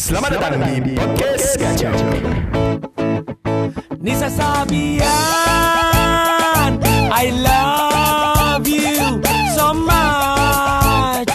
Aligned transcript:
Selamat 0.00 0.32
datang 0.32 0.56
di 0.80 0.96
podcast 0.96 1.60
Kacau. 1.60 1.92
Nisa 4.00 4.32
Sabian 4.32 5.04
I 7.12 7.28
love 7.36 8.64
you 8.64 9.20
so 9.52 9.76
much. 9.76 11.28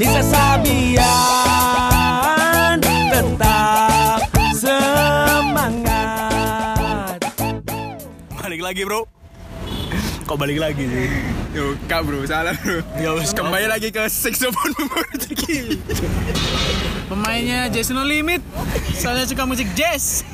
Nisa 0.00 0.24
Sabian 0.24 1.04
Tetap 3.12 4.24
semangat. 4.56 6.00
Balik 8.40 8.64
lagi 8.64 8.88
bro 8.88 9.15
Kok 10.26 10.42
balik 10.42 10.58
lagi 10.58 10.82
sih? 10.90 11.06
Yo, 11.54 11.78
kak 11.86 12.02
bro, 12.02 12.26
salah 12.26 12.50
bro. 12.58 12.82
Ya 12.98 13.14
wis 13.14 13.30
Kembali 13.30 13.70
lagi 13.70 13.94
ke 13.94 14.10
Saxophone 14.10 14.74
Memori 14.74 15.78
Pemainnya 17.06 17.70
Jazz 17.70 17.94
No 17.94 18.02
Limit 18.02 18.42
Soalnya 18.98 19.30
suka 19.30 19.46
musik 19.46 19.70
jazz 19.78 20.26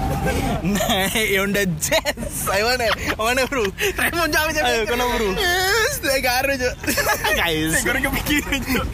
Naik 0.76 1.32
Yonda 1.32 1.64
Jazz 1.80 2.44
Ayo 2.52 2.68
mana? 2.68 2.92
Mana 3.16 3.48
bro? 3.48 3.64
Raymond 3.96 4.36
jawab 4.36 4.52
jawab 4.52 4.68
Ayo 4.68 4.82
kena 4.84 5.04
bro 5.16 5.28
Yes, 5.32 5.96
saya 6.04 6.20
karo 6.20 6.52
cok. 6.52 6.74
Guys 7.40 7.72
Kurang 7.88 8.02
kepikiran 8.04 8.60
cok. 8.68 8.86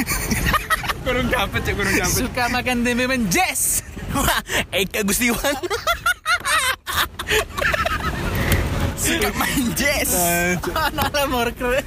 Kurang 1.04 1.26
dapet 1.28 1.60
cok, 1.68 1.74
kurang 1.76 1.94
dapet. 2.00 2.16
Suka 2.16 2.44
makan 2.48 2.76
tempe 2.80 3.04
jazz 3.28 3.84
Wah 4.16 4.40
Eka 4.72 5.04
Gustiwan 5.04 5.52
Suka 9.06 9.30
main 9.38 9.70
jazz. 9.78 10.10
Nala 10.90 11.22
morker 11.30 11.78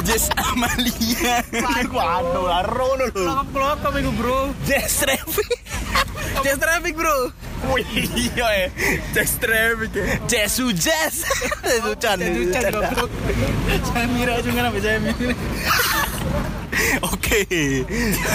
Jazz 0.00 0.32
Amalia. 0.40 1.44
Waduh 1.92 2.48
Larono 2.48 3.12
lo 3.12 3.44
Kelokop 3.52 3.92
itu 4.00 4.10
bro. 4.16 4.56
Jazz 4.64 5.04
Traffic. 5.04 5.52
Jazz 6.40 6.56
traffic 6.56 6.96
bro. 6.96 7.28
Wih 7.76 7.84
iya 8.16 8.48
ya 8.48 8.68
Jazz 9.12 9.36
traffic 9.36 9.92
ya. 9.92 10.04
Jazz 10.24 10.56
Jazz 10.80 11.28
Jazz 11.60 11.84
Ucan 11.92 12.24
Lucan 12.24 12.64
goblok. 12.72 13.10
Saya 13.92 14.08
mira 14.08 14.40
juga 14.40 14.64
sampai 14.64 14.80
saya 14.80 14.96
mira. 15.00 15.36
Oke, 17.04 17.46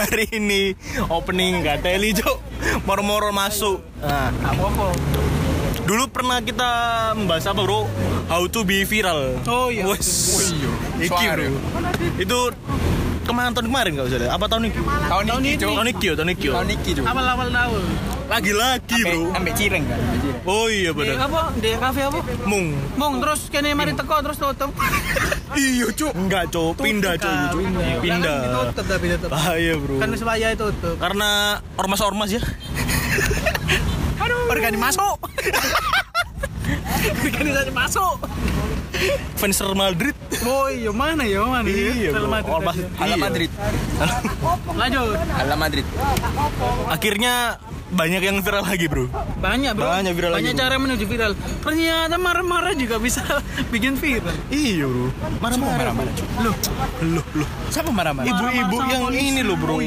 hari 0.05 0.25
ini 0.31 0.71
opening 1.11 1.59
Gateli 1.59 2.15
Cok 2.15 2.37
Moro-moro 2.87 3.33
masuk. 3.33 3.81
Nah, 3.99 4.29
Apa-apa 4.45 4.95
Dulu 5.89 6.05
pernah 6.13 6.37
kita 6.37 6.69
membahas 7.17 7.49
apa 7.49 7.65
bro? 7.65 7.89
How 8.29 8.45
to 8.45 8.61
be 8.61 8.85
viral. 8.85 9.41
Oh 9.49 9.73
iya. 9.73 9.89
Wes. 9.89 10.05
Iki 11.01 11.09
Suara. 11.09 11.49
bro. 11.49 11.57
Itu 12.21 12.37
kemarin 13.25 13.57
tahun 13.57 13.73
kemarin 13.73 13.89
gak 13.97 14.05
usah 14.05 14.17
deh. 14.21 14.29
Apa 14.29 14.45
tahun 14.45 14.69
ini? 14.69 14.73
Tahun 14.77 15.23
ini. 15.25 15.33
Tahun 15.33 15.41
ini 15.41 15.91
tahun 16.13 16.29
ini 16.29 16.33
Tahun 16.45 16.67
ini 16.69 16.75
cok. 16.93 17.05
Awal-awal 17.09 17.47
tahun 17.49 17.81
Lagi-lagi 18.29 18.99
bro. 19.01 19.21
Ambek 19.33 19.53
cireng 19.57 19.83
kan. 19.89 19.99
Oh 20.45 20.69
iya 20.69 20.93
Di 20.93 20.97
benar 21.01 21.25
apa? 21.25 21.41
Di 21.57 21.69
kafe 21.73 22.01
apa? 22.05 22.19
Mung. 22.45 22.67
Mong 22.93 23.13
terus 23.25 23.41
kene 23.49 23.73
mari 23.73 23.97
teko 23.97 24.15
terus 24.21 24.37
tutup. 24.37 24.69
Iya 25.49 25.89
cok 25.89 26.13
Enggak 26.13 26.53
cok 26.53 26.77
Pindah 26.77 27.17
cok 27.17 27.33
Kan. 27.33 27.49
Kan 27.57 27.97
Pindah. 28.05 28.39
Tutup 28.69 28.85
tapi 28.85 29.05
tutup. 29.17 29.29
Bahaya 29.33 29.73
bro. 29.81 29.97
Kan 29.97 30.13
supaya 30.13 30.53
tutup. 30.53 31.01
Karena 31.01 31.57
ormas-ormas 31.81 32.29
ya 32.29 32.41
Organi 34.49 34.77
masuk 34.81 35.17
Organisasi 37.29 37.71
masuk 37.71 38.15
Fans 39.37 39.61
Real 39.61 39.77
Madrid 39.77 40.15
Oh 40.43 40.67
iya 40.67 40.91
mana 40.91 41.23
ya 41.23 41.45
mana 41.45 41.69
ya 41.69 41.93
Iya 41.93 42.09
Real 42.17 42.27
Madrid 42.27 42.51
Ormas 42.51 42.75
aja. 42.75 42.87
Ala 42.99 43.15
iya. 43.15 43.21
Madrid. 43.21 43.49
Lanjut 44.75 45.15
Ala 45.37 45.55
Madrid. 45.55 45.85
Akhirnya 46.89 47.33
banyak 47.89 48.21
yang 48.21 48.37
viral 48.39 48.61
lagi 48.61 48.85
bro. 48.85 49.09
Banyak 49.39 49.71
bro. 49.73 49.87
Banyak 49.87 50.13
viral 50.13 50.31
lagi, 50.31 50.41
Banyak 50.41 50.53
bro. 50.53 50.61
cara 50.61 50.75
menuju 50.77 51.05
viral. 51.05 51.31
Ternyata 51.59 52.15
marah-marah 52.15 52.73
juga 52.73 52.95
bisa 52.97 53.21
bikin 53.73 53.95
viral. 53.95 54.33
Iya 54.47 54.85
bro. 54.85 55.07
Marah-marah 55.39 55.77
Marah-marah 55.91 56.13
cok. 56.13 56.27
Loh. 56.39 56.55
Loh 57.03 57.25
Loh. 57.35 57.47
Siapa 57.69 57.89
marah-marah? 57.89 58.29
Ibu-ibu 58.29 58.77
yang 58.85 59.03
polisi. 59.05 59.27
ini 59.27 59.41
loh 59.41 59.57
bro. 59.57 59.77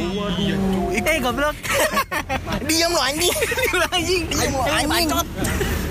Eh 0.93 1.19
goblok. 1.19 1.57
Diam 2.69 2.91
lo 2.91 3.01
anjing. 3.09 3.35
Anjing. 3.89 4.23
Diam 4.27 4.53
lo 4.53 4.63
anjing. 4.67 5.09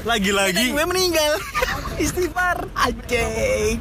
Lagi-lagi. 0.01 0.65
Gue 0.73 0.85
meninggal. 0.85 1.31
Istighfar. 1.95 2.65
Anjing 2.73 3.77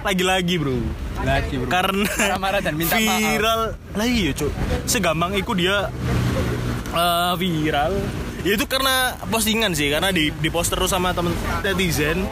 Lagi-lagi 0.00 0.54
bro. 0.56 0.76
Lagi 1.22 1.54
bro. 1.56 1.68
Karena 1.68 2.06
Marah-marah 2.06 2.60
dan 2.60 2.74
minta 2.76 2.94
maaf. 2.94 3.18
viral. 3.18 3.60
Lah 3.94 4.06
iya 4.06 4.30
cuk. 4.30 4.52
Segampang 4.84 5.32
itu 5.32 5.50
dia 5.54 5.88
eh, 6.92 7.32
Viral. 7.36 7.92
Ya 8.42 8.58
itu 8.58 8.66
karena 8.66 9.14
postingan 9.30 9.70
sih 9.70 9.86
Karena 9.86 10.10
di, 10.10 10.34
di 10.34 10.48
poster 10.50 10.74
terus 10.74 10.90
sama 10.90 11.14
temen 11.14 11.30
netizen. 11.62 12.26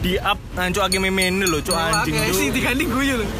Di 0.00 0.20
up 0.20 0.36
Ancu 0.60 0.84
ake 0.84 1.00
meme 1.00 1.32
ini 1.32 1.48
loh 1.48 1.64
cuk 1.64 1.72
anjing 1.72 2.12
Oke 2.12 2.36
sih 2.36 2.48
diganti 2.52 2.84
gue 2.84 3.02
ya 3.04 3.16
loh. 3.20 3.28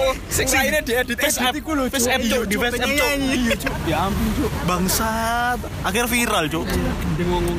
Oh, 0.00 0.16
sing 0.32 0.48
lainnya 0.48 0.80
dia 0.80 1.02
di 1.04 1.12
Face 1.12 1.36
app 1.42 1.52
Face 1.92 2.08
app 2.08 2.22
cuk 2.22 2.46
Di 2.46 2.56
face 2.56 2.78
app 2.78 2.88
cuk. 2.88 3.10
Iya 3.20 3.54
cuk. 3.58 3.74
Ya 3.84 3.96
ampun 4.06 4.26
cuk. 4.38 4.50
Bangsat. 4.64 5.58
Akhirnya 5.82 6.08
viral 6.08 6.44
cuk. 6.48 6.64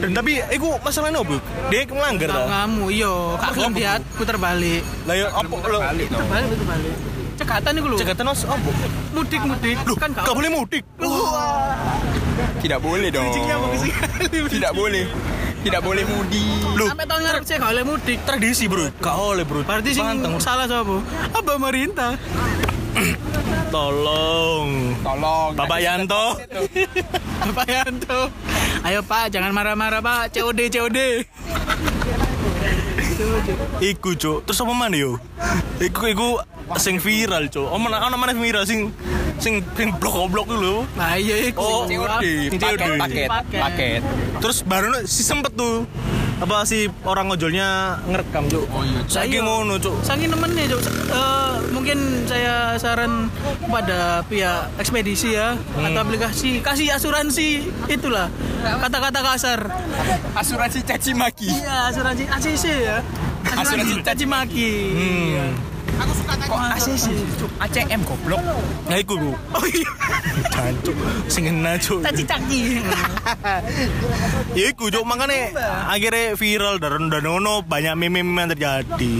Dan 0.02 0.12
tapi 0.16 0.40
Iku 0.50 0.80
masalahnya 0.82 1.22
apa? 1.22 1.38
Dia 1.70 1.86
melanggar 1.92 2.32
Gak 2.32 2.40
tak 2.40 2.48
ngamu 2.50 2.86
iya. 2.90 3.16
Kak 3.38 3.52
lihat 3.76 4.02
putar 4.16 4.38
balik. 4.40 4.82
Lah 5.06 5.16
ya 5.20 5.28
apa? 5.30 5.54
Lo 5.54 5.68
dong. 5.70 5.84
Balik 5.84 6.08
putar 6.10 6.66
balik 6.72 6.96
Cekatan 7.52 7.72
nih 7.76 7.82
gue 7.84 8.00
Cekatan 8.00 8.26
os 8.32 8.42
apa 8.48 8.70
Mudik 9.12 9.42
mudik 9.44 9.78
Loh 9.84 9.98
Kan 10.00 10.10
gak 10.16 10.32
boleh 10.32 10.48
mudik. 10.48 10.84
Tidak 12.64 12.80
boleh 12.80 13.10
dong. 13.12 13.28
Tidak 14.48 14.72
boleh. 14.72 15.04
Tidak 15.62 15.82
boleh 15.84 16.04
mudi. 16.08 16.46
Loh. 16.80 16.88
Sampai 16.90 17.06
tahun 17.06 17.22
ngarep 17.28 17.44
sih 17.44 17.56
gak 17.60 17.72
boleh 17.76 17.86
mudik. 17.86 18.18
Tradisi 18.24 18.66
bro. 18.72 18.88
Gak 19.04 19.16
oleh 19.20 19.44
bro. 19.44 19.62
Berarti 19.68 19.90
sih 19.92 20.02
salah 20.40 20.66
siapa? 20.66 20.96
Apa 21.28 21.40
pemerintah? 21.44 22.16
Tolong. 23.68 24.96
Tolong. 25.04 25.52
Bapak 25.54 25.80
Yanto. 25.84 26.26
Bapak 27.52 27.68
Yanto. 27.68 28.20
Ayo 28.82 29.00
pak 29.06 29.30
jangan 29.30 29.52
marah-marah 29.54 30.02
pak. 30.02 30.34
COD 30.34 30.60
COD 30.72 31.00
Iku 33.82 34.14
cuk. 34.16 34.38
Terus 34.46 34.60
apa 34.62 34.74
mana 34.74 34.96
yo? 34.96 35.18
Iku 35.78 36.08
iku 36.08 36.28
Sing 36.80 36.98
viral 36.98 37.52
cuk. 37.52 37.68
Oh 37.68 37.78
mana 37.78 38.00
mana 38.00 38.16
mana 38.16 38.32
viral 38.32 38.64
Sing 38.64 38.94
Sing 39.42 39.60
Sing 39.76 39.90
blok-blok 39.98 40.48
dulu 40.48 40.86
Nah 40.96 41.18
iya 41.18 41.50
iku 41.50 41.60
Oh. 41.60 41.84
Paket, 41.90 42.56
paket, 42.56 43.28
Paket. 43.28 43.62
paket. 43.62 44.00
Terus 44.40 44.58
baru 44.64 44.88
si 45.04 45.22
sempet 45.22 45.52
tuh 45.54 45.84
apa 46.42 46.66
si 46.66 46.90
orang 47.06 47.30
ngojolnya 47.30 48.02
ngerekam 48.10 48.50
cuk? 48.50 48.66
Oh 48.74 48.82
iya, 48.82 49.06
Cuk. 49.06 49.14
Saking 49.14 49.46
ngono 49.46 49.78
cuk. 49.78 49.96
Saking 50.02 50.30
nemennya 50.34 50.66
Cuk. 50.74 50.82
Eh, 50.90 51.54
mungkin 51.70 52.26
saya 52.26 52.76
saran 52.82 53.30
kepada 53.62 54.26
pihak 54.26 54.74
ekspedisi 54.82 55.38
ya 55.38 55.54
atau 55.54 56.02
aplikasi. 56.02 56.66
Kasih 56.66 56.98
asuransi 56.98 57.70
itulah. 57.86 58.26
Kata-kata 58.66 59.22
kasar. 59.22 59.60
Asuransi 60.34 60.82
caci 60.82 61.14
maki. 61.14 61.46
iya 61.46 61.94
asuransi 61.94 62.26
ACC 62.26 62.66
ya. 62.90 62.98
Asuransi 63.46 64.02
caci 64.02 64.26
maki 64.26 64.70
Hmm 64.98 65.71
Kok 66.42 66.60
ACC? 66.76 67.06
ACM 67.62 68.02
goblok. 68.04 68.42
Nah 68.90 68.98
iku 68.98 69.14
bro 69.16 69.32
oh 69.58 69.66
iya 69.70 69.92
Jancuk 70.52 70.96
Sing 71.30 71.48
ngena 71.48 71.78
cuk 71.78 72.02
caci 72.04 72.24
caki 72.26 72.60
Ya 74.58 74.64
iku 74.68 74.90
cuk 74.90 75.06
makanya 75.06 75.54
akhirnya 75.88 76.36
viral 76.36 76.82
dan 76.82 77.08
dan 77.08 77.24
ono 77.24 77.62
banyak 77.62 77.94
meme-meme 77.96 78.36
yang 78.36 78.50
terjadi. 78.52 79.16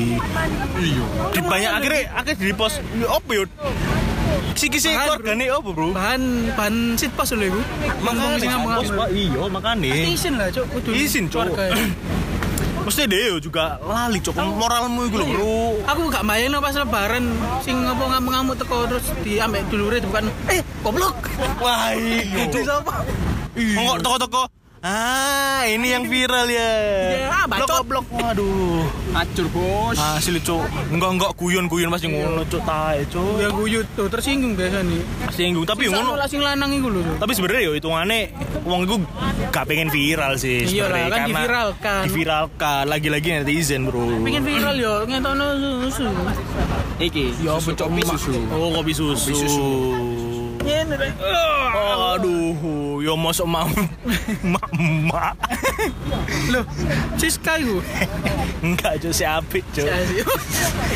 Iya. 0.76 1.04
Di 1.32 1.40
banyak 1.40 1.72
akhirnya 1.72 2.02
akhirnya 2.12 2.38
di 2.42 2.54
post 2.54 2.82
apa 3.06 3.32
yo? 3.32 3.44
Si 4.52 4.68
kisi 4.68 4.92
Bahan, 4.92 5.08
keluargane 5.08 5.46
apa 5.48 5.70
bro? 5.72 5.90
bahan 5.96 6.22
bahan 6.54 6.76
sit 7.00 7.12
post 7.16 7.34
lho 7.34 7.48
iku 7.48 7.62
ngomong 8.04 8.32
sing 8.38 8.50
ngomong 8.52 8.72
Post, 8.84 8.92
Pak. 8.94 9.08
Iya 9.10 9.42
makanya. 9.48 9.90
izin 10.06 10.34
lah 10.36 10.48
cuk 10.52 10.66
kudu 10.76 10.90
Izin, 10.92 11.26
Cuk. 11.32 11.48
Mesti 12.82 13.04
deh 13.06 13.38
juga 13.38 13.78
lali 13.86 14.18
cuk 14.22 14.34
moralmu 14.38 15.06
iku 15.06 15.18
lho 15.22 15.26
bro. 15.38 15.58
aku 15.86 16.02
gak 16.10 16.24
bayangin 16.26 16.58
pas 16.58 16.74
lebaran 16.74 17.26
sing 17.62 17.78
ngopo 17.86 18.04
ngamuk-ngamuk 18.10 18.56
teko 18.58 18.90
terus 18.90 19.06
diambek 19.22 19.66
dulure 19.70 20.02
bukan 20.02 20.26
eh 20.50 20.66
goblok. 20.82 21.18
Wah 21.62 21.94
di 21.94 22.26
cuk. 22.50 22.66
sapa? 22.66 23.06
Monggo 23.54 23.94
toko-toko 24.02 24.61
Ah, 24.82 25.62
ini 25.70 25.94
yang 25.94 26.10
viral 26.10 26.50
ya. 26.50 26.70
Ya, 27.30 27.46
bacot. 27.46 27.86
blok. 27.86 28.02
Waduh. 28.10 28.82
Acur 29.14 29.46
bos. 29.54 29.94
Asli 29.94 30.42
cuk. 30.42 30.66
Enggak 30.90 31.22
enggak 31.22 31.32
guyon-guyon 31.38 31.94
pasti 31.94 32.10
ngono 32.10 32.42
cuk 32.50 32.66
tae 32.66 33.06
cuk. 33.06 33.46
Ya 33.46 33.54
guyut 33.54 33.86
tuh 33.94 34.10
tersinggung 34.10 34.58
biasa 34.58 34.82
nih. 34.82 35.06
Singgung 35.38 35.70
tapi 35.70 35.86
Sisa 35.86 36.02
ngono. 36.02 36.18
sing 36.26 36.42
lanang 36.42 36.74
iku 36.74 36.90
lho. 36.90 37.06
Tapi 37.22 37.30
sebenarnya 37.38 37.62
yo 37.70 37.72
hitungane 37.78 38.34
wong 38.66 38.90
iku 38.90 38.96
gak 39.54 39.70
pengen 39.70 39.94
viral 39.94 40.42
sih 40.42 40.66
Iya 40.66 40.90
lah, 40.90 40.98
kan 40.98 41.10
karena 41.14 41.28
diviralkan. 41.30 42.02
Diviralkan 42.10 42.84
lagi-lagi 42.90 43.28
netizen, 43.38 43.86
Bro. 43.86 44.26
Pengen 44.26 44.42
viral 44.42 44.76
yo 44.82 44.94
ngetokno 45.06 45.46
susu. 45.62 46.10
Iki. 46.98 47.46
Ya 47.46 47.54
susu 47.62 47.78
kopi 47.78 48.02
susu. 48.02 48.34
Oh, 48.50 48.74
kopi 48.74 48.98
susu. 48.98 49.30
Kopi 49.30 49.46
susu. 49.46 49.70
Ngene 50.62 50.94
rek. 50.94 51.14
Aduh, 52.16 53.02
yo 53.02 53.18
mosok 53.18 53.48
mau 53.50 53.66
mak-mak. 54.46 55.34
Loh, 56.54 56.66
Siska 57.18 57.58
iku. 57.58 57.82
Enggak, 58.62 59.02
cuk, 59.02 59.14
si 59.16 59.26
apik, 59.26 59.66
cuk. 59.74 59.90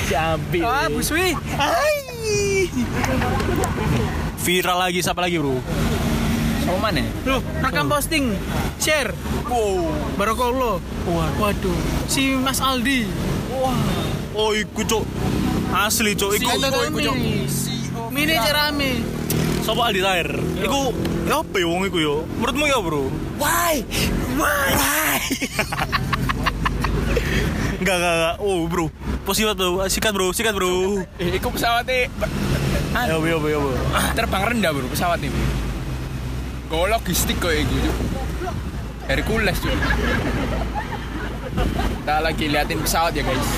Si 0.06 0.14
apik. 0.14 0.62
Ah, 0.62 0.86
Bu 0.86 1.02
Swi. 1.02 1.34
Viral 4.46 4.78
lagi 4.78 5.02
siapa 5.02 5.26
lagi, 5.26 5.42
Bro? 5.42 5.58
Sama 6.66 6.78
mana? 6.90 7.02
Loh, 7.26 7.42
rekam 7.62 7.90
posting. 7.90 8.38
Share. 8.78 9.14
Wow. 9.50 9.90
Barakallah. 10.18 10.78
Waduh, 11.42 11.78
si 12.06 12.38
Mas 12.38 12.62
Aldi. 12.62 13.10
Oh, 14.38 14.54
iku, 14.54 14.86
cuk. 14.86 15.06
Asli, 15.74 16.14
cuk. 16.14 16.38
Iku, 16.38 16.54
iku, 16.54 17.00
cuk. 17.02 17.18
Mini 18.14 18.38
cerame. 18.38 19.02
Sopo 19.66 19.82
Aldi 19.82 20.02
Tahir? 20.06 20.30
Iku 20.62 20.94
ya 21.26 21.42
apa 21.42 21.56
ya 21.58 21.66
wong 21.66 21.90
iku 21.90 21.98
yo? 21.98 22.16
Menurutmu 22.38 22.70
ya, 22.70 22.78
Bro? 22.86 23.10
Why? 23.42 23.82
Why? 24.38 24.70
Enggak, 27.82 27.96
enggak, 27.98 28.14
enggak. 28.14 28.36
Oh, 28.46 28.70
Bro. 28.70 28.94
Positif, 29.26 29.58
Bro. 29.58 29.90
Sikat, 29.90 30.14
Bro. 30.14 30.28
Sikat, 30.38 30.54
Bro. 30.54 31.02
Eh, 31.18 31.42
iku 31.42 31.50
pesawatnya 31.50 32.14
Ya, 32.96 33.12
yo, 33.12 33.20
yo, 33.28 33.44
yo. 33.44 33.60
terbang 34.16 34.56
rendah 34.56 34.72
bro 34.72 34.88
pesawat 34.88 35.20
ini. 35.20 35.36
Kau 36.72 36.88
logistik 36.88 37.36
kok 37.44 37.52
iku. 37.52 37.76
Cuk. 37.76 38.56
Hercules 39.12 39.58
cuy. 39.60 39.76
Kita 42.00 42.16
lagi 42.24 42.46
liatin 42.48 42.80
pesawat 42.80 43.12
ya 43.20 43.28
guys. 43.28 43.50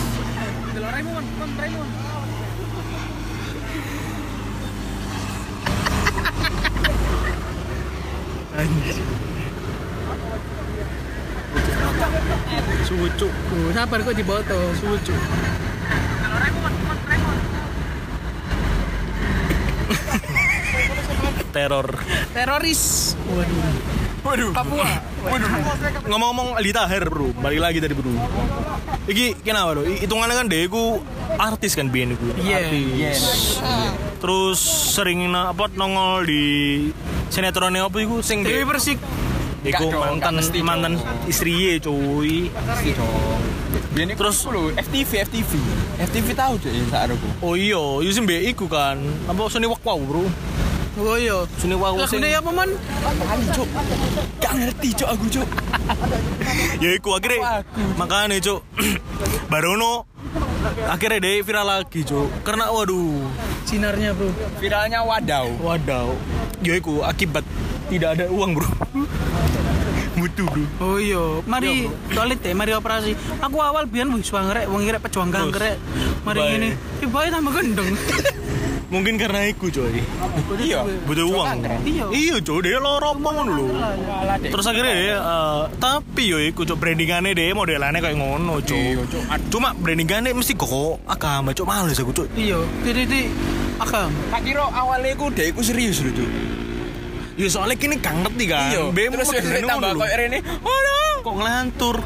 Sucuk. 12.87 13.29
Tuh, 13.29 13.69
sabar 13.69 14.01
kok 14.01 14.17
diboto. 14.17 14.57
Sucu. 14.81 15.13
Teror. 21.53 21.85
Teroris. 22.33 23.13
Waduh. 23.29 23.61
Waduh. 24.25 24.57
Papua. 24.57 24.89
Ngomong-ngomong 26.09 26.57
Aldi 26.57 26.73
Tahir, 26.73 27.05
Bro. 27.05 27.37
Balik 27.37 27.61
lagi 27.61 27.77
tadi, 27.77 27.93
Bro. 27.93 28.09
Iki 29.05 29.45
kenapa, 29.45 29.77
Bro? 29.77 29.85
Hitungannya 29.85 30.33
kan 30.33 30.49
dia 30.49 30.65
iku 30.65 30.97
artis 31.37 31.77
kan 31.77 31.93
biyen 31.93 32.17
iku. 32.17 32.25
Iya. 32.41 32.65
Artis. 32.65 33.21
Terus 34.17 34.57
sering 34.97 35.29
apa 35.37 35.69
nongol 35.77 36.25
di 36.25 36.89
sinetronnya 37.29 37.87
apa 37.87 37.97
iku 38.01 38.19
sing 38.23 38.43
Dewi 38.43 38.63
Persik. 38.63 38.99
Iku 39.67 39.89
mantan 39.91 40.39
mantan 40.63 40.93
istriye 41.27 41.81
cuy. 41.81 42.47
Dong. 42.95 43.41
Terus- 44.15 44.45
FTV 44.77 45.11
FTV. 45.27 45.51
FTV 45.97 46.27
tahu 46.37 46.53
cuy 46.61 46.71
ya 46.71 46.85
saat 46.93 47.09
aku. 47.11 47.27
Oh 47.43 47.53
iya, 47.57 47.79
yo 47.79 48.09
sing 48.13 48.23
mbek 48.23 48.53
iku 48.55 48.69
kan. 48.69 49.01
Apa 49.27 49.49
Sony 49.49 49.67
Wak 49.67 49.81
Wow, 49.83 49.99
Bro? 50.05 50.23
Oh 50.97 51.13
iya. 51.13 51.45
Wow 51.77 51.93
Lagu 51.93 52.09
sing 52.09 52.25
dia 52.25 52.41
apa 52.41 52.49
man? 52.49 52.69
Kali 53.21 53.45
cuk. 53.53 53.69
Gak 54.41 54.53
ngerti 54.57 54.89
cuk 54.97 55.09
aku 55.13 55.25
cuk. 55.29 55.49
ya 56.83 56.89
iku 56.97 57.09
akhirnya 57.17 57.63
makanya 57.95 58.37
cuk 58.41 58.61
Barono 59.47 60.05
akhirnya 60.89 61.19
dia 61.21 61.41
viral 61.45 61.65
lagi 61.67 62.01
cuk 62.03 62.29
karena 62.43 62.69
waduh 62.73 63.23
Sinarnya 63.67 64.15
bro. 64.15 64.31
Viralnya 64.63 65.03
wadaw. 65.03 65.47
wadaw 65.59 66.15
ya 66.67 66.75
iku 66.75 66.99
akibat 67.01 67.47
tidak 67.87 68.19
ada 68.19 68.25
uang 68.27 68.51
bro 68.53 68.67
butuh 70.17 70.45
bro 70.45 70.65
Oh 70.77 70.97
iya, 70.97 71.21
mari 71.45 71.85
toilet 72.09 72.39
deh, 72.39 72.51
mari 72.51 72.73
operasi. 72.73 73.13
Aku 73.37 73.57
awal 73.59 73.85
biyen 73.85 74.09
wis 74.11 74.27
wangrek, 74.27 74.65
wong 74.65 74.81
ngira 74.81 74.97
pejuang 74.97 75.29
kanker. 75.29 75.77
Mari 76.21 76.37
Baik. 76.37 76.49
ngene. 76.51 76.69
Ibae 77.05 77.27
tambah 77.29 77.53
gendeng. 77.53 77.93
mungkin 78.87 79.19
karena 79.19 79.51
iku 79.51 79.67
coy 79.67 79.99
Iya. 80.55 80.79
butuh 81.03 81.27
uang 81.27 81.59
Iya. 81.83 82.07
iya 82.07 82.35
coy 82.39 82.63
dia 82.63 82.79
loro 82.79 83.11
apa 83.11 83.29
ngono 83.35 83.51
lho 83.51 83.65
Walah, 83.67 84.39
Dek. 84.39 84.47
terus 84.47 84.63
akhirnya 84.63 84.95
eh, 85.11 85.63
tapi 85.75 86.23
yo 86.23 86.39
iku 86.39 86.63
cuk 86.63 86.79
brandingannya 86.79 87.35
dia 87.35 87.51
modelannya 87.51 87.99
kayak 87.99 88.15
ngono 88.15 88.63
Iya, 88.63 89.03
cuk 89.03 89.11
Cuk. 89.11 89.23
cuma 89.51 89.75
brandingannya 89.75 90.31
mesti 90.31 90.55
kok 90.55 91.03
agama 91.03 91.51
cuk 91.51 91.67
males 91.67 91.99
aku 91.99 92.15
cuk 92.15 92.27
Iya, 92.31 92.63
titik 92.81 93.27
akam. 93.75 94.07
Tak 94.31 94.41
kira 94.41 94.63
awalnya 94.63 95.11
aku 95.13 95.35
deh 95.35 95.51
aku 95.51 95.61
serius 95.61 95.99
lho 95.99 96.11
cuk. 96.15 96.29
Ya 97.37 97.47
soalnya 97.47 97.75
kini 97.75 97.95
gak 97.97 98.15
ngerti 98.17 98.45
kan 98.45 98.69
Iya. 98.69 98.81
Be, 98.89 99.03
Terus 99.07 99.29
tambah 99.63 99.91
kok 99.93 100.09
Rene. 100.11 100.39
Waduh. 100.41 101.15
kok 101.19 101.35
ngelantur 101.35 101.97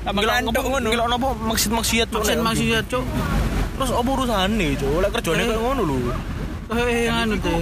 Tambah 0.00 0.20
ngelantuk 0.20 0.64
ngono. 0.64 0.88
ngelok 0.88 1.06
nopo 1.08 1.28
maksud 1.40 1.70
maksiat 1.70 2.08
cuk 2.08 2.20
Maksud 2.20 2.34
nek. 2.34 2.44
maksudnya 2.44 2.80
cuk. 2.84 3.04
terus 3.72 3.90
apa 3.92 4.08
urusannya 4.10 4.68
cuk 4.74 4.90
lek 4.98 5.10
kerjane 5.14 5.38
Eh. 5.38 5.46
kayak 5.46 5.60
ngono 5.60 5.82
lho 5.84 5.96
Eh, 6.70 7.06
anu 7.08 7.34
teh. 7.36 7.58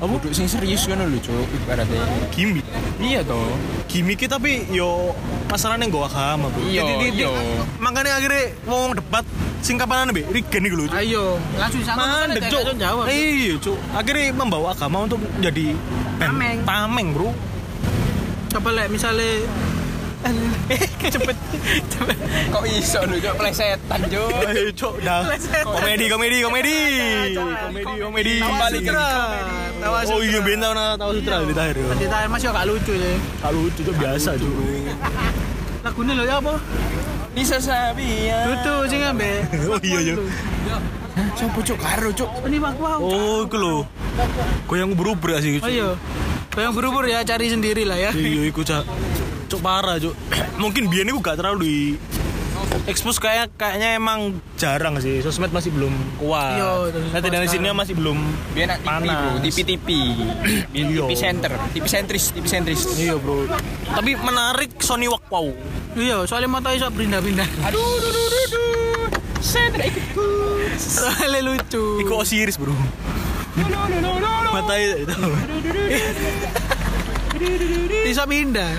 Apa 0.00 0.12
duduk 0.14 0.32
sing 0.32 0.44
serius 0.44 0.84
kan 0.84 0.96
lho 0.98 1.18
cuk 1.18 1.32
ibaratnya. 1.54 2.00
gimmick 2.30 2.64
Iya 2.96 3.20
toh. 3.20 3.52
gimmick 3.84 4.24
tapi 4.24 4.64
yo 4.68 5.12
masalahnya 5.46 5.86
gak 5.86 6.08
agama 6.08 6.48
bro 6.48 6.62
Iya, 6.62 6.82
iya. 7.06 7.28
makanya 7.76 8.16
akhirnya 8.16 8.56
mau 8.64 8.88
debat 8.90 9.24
sing 9.60 9.76
kapanan 9.76 10.08
be 10.08 10.24
Rigen 10.24 10.64
iku 10.64 10.76
lho. 10.78 10.84
Ayo, 10.90 11.36
langsung 11.54 11.82
sama 11.82 12.24
mandek 12.24 12.48
cuk 12.48 12.74
jawab. 12.74 13.04
iya 13.06 13.54
cuk 13.56 13.76
akhirnya 13.92 14.32
membawa 14.32 14.72
agama 14.72 15.04
untuk 15.04 15.20
jadi 15.38 15.76
Tameng. 16.16 16.64
tameng 16.64 17.08
bro 17.12 17.28
Coba 18.48 18.68
lek 18.72 18.88
misalnya 18.88 19.46
cepet. 21.10 21.36
Cepet 21.90 22.16
Kok 22.52 22.64
iso 22.68 23.00
lho 23.08 23.16
cuk? 23.18 23.34
Plesetan 23.40 24.00
cuk. 24.06 24.30
Ayo 24.48 24.64
cuk. 24.76 24.94
Dah. 25.00 25.24
Komedi 25.64 26.04
komedi 26.12 26.36
komedi. 26.44 26.78
Komedi 27.36 27.94
komedi. 28.00 28.34
Balik 28.44 28.82
ke 28.84 28.92
Tawa 29.80 30.04
oh 30.12 30.20
iya 30.20 30.38
ben 30.44 30.60
tau 30.60 30.76
tahu 30.76 31.10
sutra 31.16 31.40
di 31.40 31.54
tahir 31.56 31.76
yo 31.80 31.88
Kita 31.96 32.28
masih 32.28 32.48
gak 32.52 32.66
lucu 32.68 32.92
ya. 32.92 33.12
Gak 33.40 33.52
lucu 33.56 33.80
cuk. 33.80 33.94
Biasa 33.96 34.30
cuk. 34.36 34.52
Lagunya 35.80 36.12
lo 36.12 36.24
ya 36.28 36.36
apa? 36.36 36.54
Bisa 37.32 37.56
Sabia. 37.56 38.38
Dudu 38.44 38.74
sing 38.92 39.00
ambek. 39.00 39.48
oh 39.72 39.80
iya 39.80 39.98
iya 40.04 40.14
Sopo 41.32 41.64
cuk? 41.64 41.78
Karo 41.80 42.12
cuk. 42.12 42.28
Ini 42.44 42.58
Pak? 42.60 42.72
Wow. 42.76 42.98
oh 43.00 43.38
iku 43.48 43.56
lho. 43.56 43.76
Goyang 44.68 44.92
ubur-ubur 44.92 45.32
sih 45.40 45.56
Oh 45.64 45.70
iya. 45.70 45.96
Bayang 46.50 46.74
berubur 46.74 47.06
ya 47.06 47.22
cari 47.22 47.46
sendiri 47.46 47.86
lah 47.86 47.94
ya. 47.94 48.10
iya 48.10 48.50
iku 48.50 48.66
cak 48.66 48.82
cuk 49.50 49.60
parah 49.60 49.98
cuk 49.98 50.14
mungkin 50.62 50.86
biyen 50.86 51.10
iku 51.10 51.18
gak 51.18 51.36
terlalu 51.36 51.58
di 51.60 51.76
expose 52.86 53.18
kayak 53.18 53.50
kayaknya 53.56 53.96
emang 53.96 54.38
jarang 54.54 54.94
sih 54.96 55.18
sosmed 55.20 55.50
masih 55.50 55.68
belum 55.70 55.90
kuat 56.16 56.54
Iya, 56.54 56.72
nanti 57.10 57.28
dari 57.28 57.48
sini 57.48 57.66
masih 57.72 57.94
belum 57.96 58.18
Biar 58.52 58.66
nak 58.68 58.78
TV 58.78 58.86
Panas. 58.86 59.10
bro, 59.10 59.30
TV 59.42 59.58
TV. 59.66 59.88
Biar 60.70 60.86
Iya. 60.86 61.02
TV 61.02 61.12
center, 61.14 61.52
TV 61.72 61.84
sentris, 61.84 62.24
TV 62.30 62.44
sentris. 62.46 62.80
iya 62.94 63.16
bro 63.16 63.48
tapi 63.90 64.14
menarik 64.14 64.78
Sony 64.78 65.10
Walk 65.10 65.26
Wow 65.28 65.50
Iya, 65.90 66.22
soalnya 66.22 66.46
mata 66.46 66.70
iso 66.70 66.86
pindah-pindah. 66.86 67.48
Aduh, 67.66 67.82
duh, 67.98 68.12
duh. 68.46 69.10
Soalnya 70.78 71.42
lucu. 71.42 71.98
Iku 71.98 72.14
Osiris 72.14 72.54
bro 72.54 72.70
mata 74.50 74.74
itu 74.76 75.06
Iso 78.04 78.22
pindah. 78.24 78.72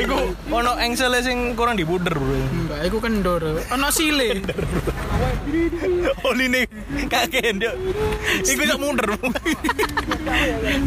Iku 0.00 0.16
ono 0.48 0.72
engsel 0.80 1.12
sing 1.20 1.52
kurang 1.52 1.76
dipuder 1.76 2.16
bro 2.16 2.32
Enggak, 2.32 2.80
iku 2.88 2.98
kendor. 3.04 3.42
Ono 3.68 3.88
sile. 3.92 4.40
Oli 6.28 6.46
nih 6.48 6.64
kakek 7.10 7.60
dia 7.60 7.72
Iku 8.48 8.62
sak 8.64 8.78
mundur 8.80 9.12
bro 9.12 9.28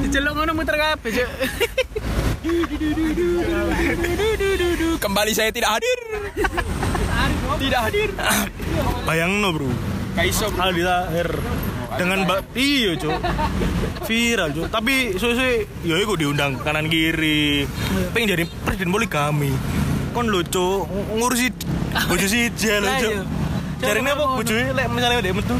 Diceluk 0.02 0.34
ngono 0.34 0.52
muter 0.58 0.76
kabeh, 0.78 1.12
Cuk. 1.14 1.30
Kembali 5.00 5.32
saya 5.32 5.54
tidak 5.54 5.80
hadir. 5.80 6.00
tidak 7.62 7.82
hadir. 7.88 8.10
Bayang 9.06 9.40
no 9.40 9.54
bro 9.54 9.70
Kaiso. 10.14 10.50
Aldi 10.58 10.82
Tahir 10.86 11.30
dengan 11.96 12.18
mbak 12.24 12.40
iya 12.54 12.92
cuk 12.96 13.14
viral 14.04 14.50
cuk 14.52 14.68
tapi 14.68 14.94
suwe 15.14 15.50
ya 15.82 15.96
iku 15.96 16.14
diundang 16.14 16.58
kanan 16.58 16.86
kiri. 16.86 17.66
Pengen 18.12 18.28
jadi 18.32 18.44
presiden 18.60 18.90
poligami. 18.90 19.54
Kon 20.12 20.28
lho 20.28 20.42
cuk 20.44 20.86
ng- 20.86 21.18
ngurusi 21.18 21.48
bojo 22.06 22.26
siji 22.26 22.68
Lah, 22.76 22.98
cuk 22.98 23.12
iya. 23.12 23.22
jarine 23.80 24.10
apa? 24.10 24.24
bojone 24.34 24.72
lek 24.72 24.88
misalnya 24.90 25.20
dia 25.20 25.34
metu. 25.34 25.56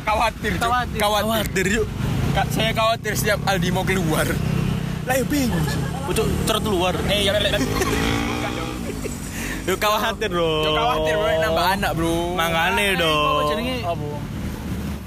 Khawatir, 0.00 0.52
Cuk. 0.56 0.70
Khawatir. 0.96 1.66
Ka- 2.30 2.48
Saya 2.48 2.72
khawatir 2.72 3.12
setiap 3.12 3.44
Aldi 3.44 3.68
mau 3.68 3.82
keluar. 3.82 4.24
lah 5.04 5.14
ya 5.14 5.24
bingung 5.24 5.64
cuk 6.08 6.28
cerut 6.44 6.62
keluar 6.62 6.92
Eh, 7.06 7.24
ya 7.24 7.32
lele. 7.34 7.48
yo 9.64 9.74
khawatir 9.76 10.28
bro. 10.28 10.52
Cuk 10.62 10.72
khawatir 10.74 11.14
bro. 11.14 11.28
Nambah 11.38 11.66
anak, 11.70 11.90
Bro. 11.92 12.14
mangane 12.34 12.86
dong. 12.94 13.36
Apa 13.36 13.42
jenenge? 13.50 13.76
apa 13.82 14.06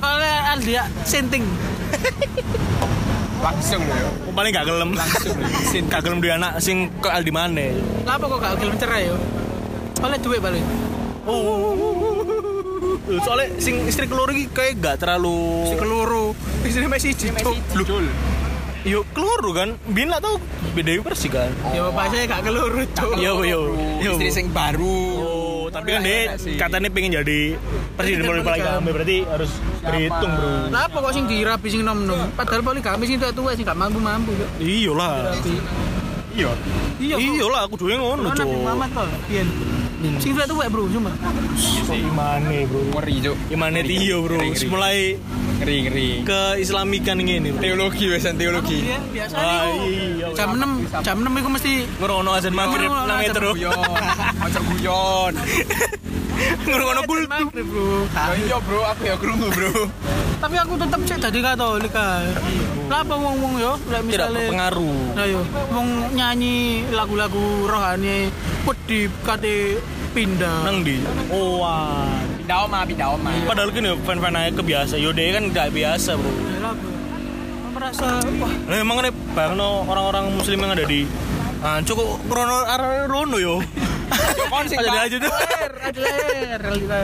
Oleh 0.02 0.36
Aldi 0.50 0.72
ya, 0.74 0.84
senting. 1.06 1.46
Langsung 3.42 3.82
lho. 3.82 3.94
ya. 3.98 4.10
paling 4.38 4.52
gak 4.54 4.66
gelem 4.70 4.90
Langsung 4.94 5.34
lho. 5.34 5.50
Sin. 5.74 5.84
gak 5.90 6.02
gelem 6.06 6.22
duwe 6.22 6.34
anak 6.38 6.62
sing 6.62 6.94
kok 7.02 7.10
Aldi 7.10 7.34
mana 7.34 7.74
Kenapa 8.06 8.24
kok 8.30 8.40
gak 8.42 8.54
gelem 8.62 8.76
cerai 8.78 9.10
yo? 9.10 9.18
Oleh 10.02 10.18
duit 10.22 10.42
balik. 10.42 10.66
Loh, 11.22 11.78
soalnya 13.22 13.48
sing 13.62 13.86
istri 13.86 14.10
keluar 14.10 14.34
iki 14.34 14.50
kayak 14.50 14.82
gak 14.82 14.96
terlalu 15.06 15.70
Si 15.70 15.76
keluru. 15.78 16.34
Istri 16.66 16.86
masih. 16.90 17.14
Betul. 17.78 18.10
Yo 18.82 19.06
keluar 19.14 19.38
kan, 19.54 19.78
bin 19.94 20.10
lah 20.10 20.18
tau 20.18 20.42
beda 20.74 20.98
persi 21.06 21.30
kan. 21.30 21.54
Ya 21.70 21.86
bapak 21.86 22.10
saya 22.14 22.26
gak 22.26 22.42
keluru. 22.50 22.82
Yo 23.22 23.46
yo 23.46 23.78
yo. 24.02 24.18
Istri 24.18 24.30
sing 24.34 24.46
baru. 24.50 25.41
Tapi 25.82 25.90
kan 25.98 26.02
dia 26.06 26.20
Enak 26.30 26.38
sih. 26.38 26.56
katanya 26.62 26.90
pengen 26.94 27.12
jadi 27.18 27.40
presiden 27.98 28.22
poligami 28.22 28.90
berarti 28.94 29.18
harus 29.26 29.52
berhitung 29.82 30.32
bro. 30.38 30.50
Lah 30.70 30.82
apa 30.86 30.98
kok 31.02 31.12
sing 31.18 31.26
dirapi 31.26 31.68
sing 31.74 31.82
nom-nom? 31.82 32.30
Padahal 32.38 32.62
poligami 32.62 33.04
sing 33.10 33.18
tua-tua 33.18 33.58
sing 33.58 33.66
gak 33.66 33.74
mampu-mampu 33.74 34.30
cuk. 34.38 34.50
Iya 34.62 34.92
lah. 34.94 35.34
Iya. 36.32 36.52
Iya. 37.02 37.16
Iya 37.18 37.46
lah, 37.50 37.62
aku 37.66 37.76
dulu 37.82 37.92
ngono 37.98 38.22
Ono 38.24 38.32
cok. 38.32 38.46
Nabi 38.46 38.56
Muhammad 38.62 38.90
kok. 38.94 39.08
Pian. 40.02 40.18
Sing 40.18 40.34
tua-tua 40.34 40.66
bro 40.68 40.90
cuma. 40.90 41.12
Imane 41.88 42.66
bro. 42.66 42.82
Ngeri, 42.92 43.16
Cuk. 43.22 43.38
Imane 43.50 43.80
Tio 43.86 44.18
bro. 44.26 44.38
Ngeri, 44.38 44.50
ngeri. 44.52 44.68
Mulai 44.68 44.98
Ngeri, 45.62 45.76
ngeri. 45.86 46.10
ke 46.26 46.42
Islamikan. 46.58 47.16
Teologi 47.62 48.06
wesan 48.10 48.34
teologi. 48.36 48.82
Iya, 48.82 48.98
biasa 49.14 49.36
Ah, 49.38 49.70
niku. 49.70 49.86
iya. 49.86 50.28
Jam 50.34 50.50
6, 50.58 51.06
jam 51.06 51.18
6 51.22 51.38
iku 51.38 51.50
mesti 51.54 51.74
Ngerono 52.02 52.32
azan 52.34 52.54
maghrib 52.58 52.90
nang 52.90 53.20
metro. 53.22 53.50
Ojo 53.54 54.60
guyon. 54.74 55.34
Ngerono 56.68 57.02
bul. 57.06 57.22
Bro. 57.28 58.06
Ya 58.12 58.24
iya, 58.38 58.58
Bro. 58.62 58.80
Aku 58.96 59.02
ya 59.06 59.16
krungu, 59.18 59.48
Bro. 59.52 59.90
Tapi 60.42 60.56
aku 60.58 60.74
tetap 60.74 61.00
cek 61.06 61.18
jadi 61.22 61.40
Katolik 61.54 61.94
ah. 61.94 62.26
Lah 62.90 63.06
apa 63.06 63.14
wong-wong 63.14 63.62
yo, 63.62 63.78
lek 63.88 64.04
Tidak 64.10 64.30
misale 64.30 64.40
berpengaruh. 64.50 65.00
Nah 65.14 65.26
yo, 65.30 65.42
wong 65.70 65.88
nyanyi 66.18 66.90
lagu-lagu 66.90 67.70
rohani 67.70 68.34
wedi 68.66 69.08
kate 69.22 69.80
pindah. 70.12 70.66
Nang 70.66 70.82
di. 70.82 70.98
Oh, 71.30 71.62
wah. 71.62 72.10
Pindah 72.42 72.58
oma, 72.68 72.80
pindah 72.84 73.08
oma. 73.16 73.32
Padahal 73.48 73.70
kan 73.70 73.86
ya 73.86 73.94
fan-fan 74.02 74.36
aja 74.36 74.50
kebiasa. 74.58 74.94
Yaudah 74.98 75.24
kan 75.40 75.44
gak 75.54 75.70
biasa 75.72 76.18
bro. 76.18 76.32
Ya 76.52 76.72
merasa 77.72 78.06
wah 78.38 78.54
Nah, 78.70 78.78
emang 78.78 78.98
nih 79.02 79.14
bang 79.34 79.58
orang-orang 79.58 80.30
muslim 80.38 80.62
yang 80.62 80.74
ada 80.78 80.86
di 80.86 81.10
Ah, 81.62 81.78
cukup 81.86 82.18
Rono 82.26 82.66
arah 82.66 83.06
Rono 83.06 83.38
yo. 83.38 83.62
Kon 84.52 84.66
sing 84.68 84.78
Ada 84.78 85.00
aja 85.02 85.16
tuh. 85.18 85.32
air, 85.32 85.72
ada. 85.82 86.98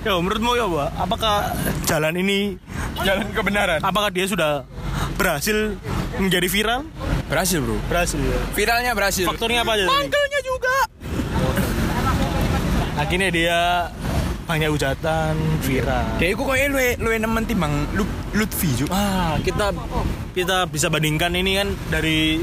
Ya, 0.00 0.12
menurutmu 0.14 0.52
ya, 0.52 0.68
Pak, 0.68 0.88
apakah 0.98 1.34
jalan 1.82 2.14
ini 2.14 2.60
Jalan 3.00 3.32
kebenaran. 3.32 3.80
apakah 3.80 4.12
dia 4.12 4.24
sudah 4.24 4.68
berhasil 5.16 5.80
menjadi 6.16 6.44
viral? 6.46 6.80
Berhasil, 7.26 7.56
Bro. 7.58 7.80
Berhasil 7.86 8.18
ya. 8.18 8.36
Viralnya 8.52 8.92
berhasil. 8.92 9.24
Faktornya 9.24 9.62
apa 9.62 9.72
aja? 9.72 9.84
tadi? 9.84 9.96
Mangkelnya 9.96 10.40
juga. 10.42 10.76
Akhirnya 12.96 13.28
dia 13.30 13.58
banyak 14.44 14.68
hujatan 14.68 15.32
viral. 15.62 16.04
Dia 16.18 16.28
iku 16.28 16.42
koyo 16.42 16.68
luwe 16.68 16.98
luwe 16.98 17.16
nemen 17.16 17.46
timbang 17.46 17.86
Lut- 17.94 18.18
Lutfi, 18.34 18.68
Cuk. 18.76 18.90
Ah, 18.90 19.38
kita 19.40 19.72
kita 20.34 20.66
bisa 20.66 20.90
bandingkan 20.90 21.32
ini 21.32 21.56
kan 21.56 21.68
dari 21.88 22.42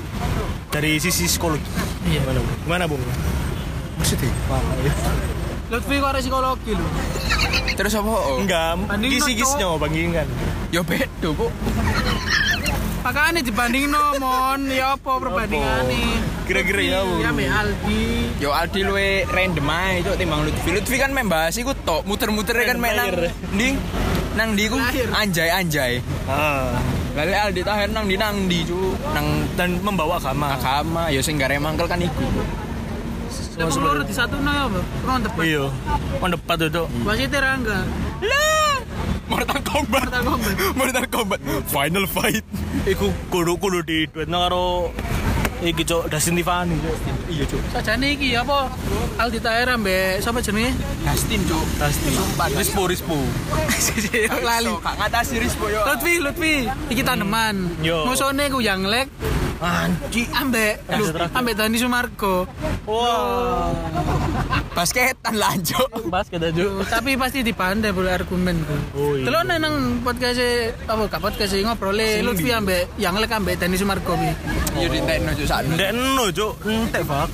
dari 0.67 0.97
sisi 0.97 1.27
psikologi. 1.27 1.61
Iya. 2.07 2.23
Gimana, 2.23 2.39
Bung? 2.39 2.57
Gimana, 2.63 2.83
Bung? 2.87 3.03
Maksudnya? 4.07 4.31
Lutfi 5.67 5.99
kok 5.99 6.09
ada 6.15 6.19
psikologi 6.23 6.71
lho. 6.71 6.87
Terus 7.75 7.91
apa? 7.91 8.07
Oh. 8.07 8.39
Enggak, 8.39 8.87
Banding 8.87 9.11
kisi-kisnya 9.19 9.67
bandingkan. 9.75 10.27
Ya 10.71 10.79
beda, 10.79 11.27
Bu. 11.35 11.51
Makanya 13.03 13.43
dibanding 13.43 13.91
nomon, 13.91 14.71
ya 14.71 14.95
apa 14.95 15.11
perbandingannya? 15.19 16.23
Kira-kira 16.47 16.83
ya, 16.87 16.99
Bu. 17.03 17.19
Ya 17.19 17.35
Mbak 17.35 17.51
Aldi. 17.51 18.03
Yo 18.39 18.49
Aldi 18.55 18.79
luwe 18.87 19.27
random 19.27 19.67
ae 19.67 19.99
Cuk 20.07 20.15
timbang 20.15 20.41
Lutfi. 20.47 20.69
Lutfi 20.71 20.95
kan 20.95 21.11
membahas 21.11 21.59
iku 21.59 21.75
tok, 21.75 22.07
muter-muter 22.07 22.55
kan 22.63 22.79
mek 22.79 22.95
nang 22.95 23.11
ndi 23.51 23.75
nang 24.39 24.55
ndi 24.55 24.71
ku 24.71 24.79
Lahir. 24.79 25.11
anjay-anjay. 25.11 25.99
Ah, 26.31 26.79
Lalu 27.11 27.35
Aldi 27.35 27.61
Tahir 27.67 27.91
nang 27.91 28.07
di 28.07 28.15
nang 28.15 28.47
di 28.47 28.63
Cuk. 28.63 28.95
Nang 29.11 29.51
dan 29.59 29.83
membawa 29.83 30.15
agama. 30.15 30.55
agama 30.55 31.11
ya 31.11 31.19
sing 31.19 31.35
gare 31.35 31.59
mangkel 31.59 31.91
kan 31.91 31.99
iku. 31.99 32.23
Lah 33.57 33.65
keluar 33.73 34.05
di 34.05 34.13
satu 34.13 34.37
no 34.37 34.51
ya, 34.53 34.65
Bro. 34.69 34.81
Kurang 35.01 35.19
tepat. 35.25 35.43
Iya. 35.43 35.65
On 36.21 36.29
depan 36.29 36.55
tuh, 36.61 36.69
Cuk. 36.69 36.87
Wasit 37.09 37.33
Rangga. 37.33 37.79
Mortal 39.27 39.59
Kombat. 39.59 40.07
Mortal 40.07 40.23
Kombat. 40.23 40.53
Mortal 40.79 41.05
Kombat. 41.09 41.39
Final 41.67 42.05
fight. 42.05 42.45
Iku 42.87 43.11
kudu-kudu 43.33 43.83
di 43.83 44.07
duetno 44.07 44.37
karo 44.47 44.67
iki 45.57 45.81
cok 45.83 46.07
Dustin 46.07 46.37
Tiffany 46.37 46.77
cok. 46.79 46.95
Iya, 47.27 47.43
Cuk. 47.49 47.61
Sajane 47.75 48.07
iki 48.15 48.37
apa? 48.37 48.71
Aldi 49.19 49.39
Tahir 49.43 49.67
ambek 49.73 50.21
sapa 50.23 50.39
jenenge? 50.39 50.71
Dustin, 51.03 51.41
Cuk. 51.49 51.65
Dustin. 51.75 52.11
Sumpah, 52.13 52.47
Rispo 52.55 52.81
Rispo. 52.87 53.17
Lali. 54.47 54.71
Kak 54.79 54.95
ngatasi 55.01 55.35
rispo 55.43 55.65
yo. 55.67 55.81
Lutfi, 55.83 56.13
Lutfi, 56.23 56.55
iki 56.93 57.03
taneman. 57.03 57.73
Yo. 57.83 58.05
Musone 58.07 58.47
ku 58.47 58.63
yang 58.63 58.87
lek 58.87 59.11
Anji. 59.57 60.29
ambek 60.37 60.85
lu, 60.93 61.05
ambek 61.33 61.53
Dani 61.57 61.77
Sumargo. 61.81 62.45
Wah. 62.85 63.73
Basketan 64.77 65.33
lanjut. 65.33 65.89
Basket 66.13 66.37
aja. 66.37 66.63
Tapi 66.85 67.17
pasti 67.17 67.41
dipandai 67.41 67.89
boleh 67.89 68.13
argumen 68.13 68.61
ku. 68.61 68.75
Oh, 68.93 69.17
iya. 69.17 69.25
Delok 69.25 69.41
nang 69.49 70.05
podcast 70.05 70.37
apa 70.85 71.01
gak 71.09 71.21
podcast 71.21 71.57
ngobrol 71.65 71.97
Lutfi 71.97 72.53
ambek 72.53 72.85
yang 73.01 73.17
lek 73.17 73.33
ambek 73.33 73.57
Dani 73.57 73.73
Sumargo 73.73 74.13
bi. 74.13 74.29
Yo 74.77 74.87
ditekno 74.93 75.33
Cuk 75.33 75.47
sak. 75.49 75.65
Ndek 75.65 75.89
eno 75.89 76.25
cok. 76.29 76.53
Entek 76.69 77.03
bak. 77.09 77.29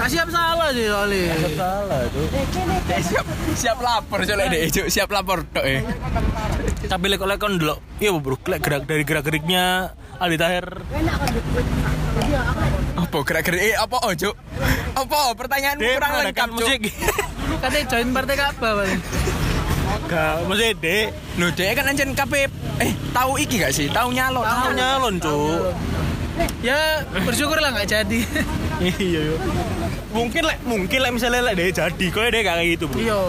Kasih 0.00 0.18
apa 0.24 0.30
salah 0.32 0.68
sih 0.72 0.88
soalnya. 0.88 1.36
Salah 1.52 2.00
cok. 2.08 2.26
siap 3.04 3.26
siap 3.52 3.78
lapor 3.84 4.18
Cuk 4.24 4.36
lek 4.40 4.46
dek 4.48 4.62
Cuk, 4.72 4.86
siap 4.88 5.08
lapor 5.12 5.38
tok 5.52 5.64
eh. 5.68 5.84
Tapi 6.88 7.04
lek 7.12 7.20
lek 7.20 7.36
kon 7.36 7.60
delok. 7.60 7.84
Iya 8.00 8.16
bro. 8.16 8.40
Lek 8.48 8.64
gerak 8.64 8.88
dari 8.88 9.04
gerak-geriknya 9.04 9.92
Aldi 10.16 10.36
Tahir. 10.40 10.66
Apa 12.96 13.18
gerak-gerik 13.22 13.60
eh 13.72 13.74
apa 13.76 13.96
oh 14.00 14.12
Cuk? 14.16 14.34
Apa 14.96 15.18
pertanyaan 15.36 15.76
kurang 15.76 16.12
lengkap 16.24 16.48
Cuk? 16.56 16.56
musik. 16.56 16.80
Katanya 17.62 17.84
join 17.88 18.08
partai 18.12 18.36
apa 18.40 18.68
bang? 18.82 19.00
Gak, 20.06 20.34
maksudnya 20.46 20.70
dek. 20.76 21.06
Loh, 21.38 21.50
dia 21.54 21.72
kan 21.74 21.84
anjen 21.90 22.10
KP 22.14 22.32
eh 22.82 22.92
tahu 23.14 23.32
iki 23.38 23.62
gak 23.62 23.72
sih? 23.74 23.86
Tahu 23.90 24.12
nyalon. 24.12 24.44
Tahu 24.44 24.70
nyalon 24.76 25.14
cok. 25.22 25.72
Ya 26.60 27.00
bersyukur 27.24 27.56
lah 27.56 27.72
nggak 27.72 27.88
jadi. 27.88 28.20
Iya 28.76 28.92
iya. 29.00 29.20
Mungkin 30.12 30.44
lek 30.44 30.60
mungkin 30.68 30.98
lek 31.00 31.12
misalnya 31.16 31.48
lek 31.48 31.56
dia 31.56 31.88
jadi, 31.88 32.06
kok 32.12 32.28
dia 32.28 32.44
gak 32.44 32.56
kayak 32.60 32.68
gitu 32.76 32.84
bro. 32.92 33.00
Iya. 33.00 33.20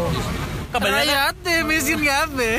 Kebanyakan 0.75 1.07
Rakyat 1.07 1.63
miskin 1.63 1.97
gak 2.03 2.19
apa? 2.27 2.51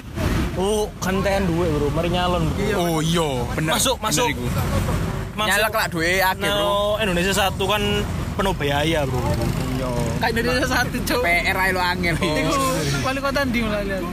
Oh, 0.59 0.91
kantean 0.99 1.47
duwe 1.47 1.71
bro, 1.71 1.87
mari 1.95 2.11
nyalon. 2.11 2.51
Bro. 2.51 2.83
Oh 2.83 2.99
iya, 2.99 3.47
bener. 3.55 3.73
Masuk, 3.79 3.97
masuk. 4.03 4.27
Masuk. 5.39 5.47
Nyalek 5.55 5.71
lah 5.71 5.87
duwe 5.87 6.19
akeh, 6.19 6.51
Bro. 6.51 6.99
Indonesia 6.99 7.31
satu 7.31 7.65
kan 7.71 7.83
penuh 8.39 8.55
biaya 8.55 9.03
bro. 9.03 9.19
Kayak 10.23 10.31
Indonesia 10.35 10.69
satu 10.71 10.97
cowok. 11.03 11.25
PR 11.27 11.59
ae 11.59 11.71
lo 11.75 11.81
angel. 11.83 12.15
Iku 12.19 12.55
wali 13.03 13.19
kota 13.19 13.41
ndi 13.43 13.61
lah 13.67 13.83
lihat. 13.83 14.05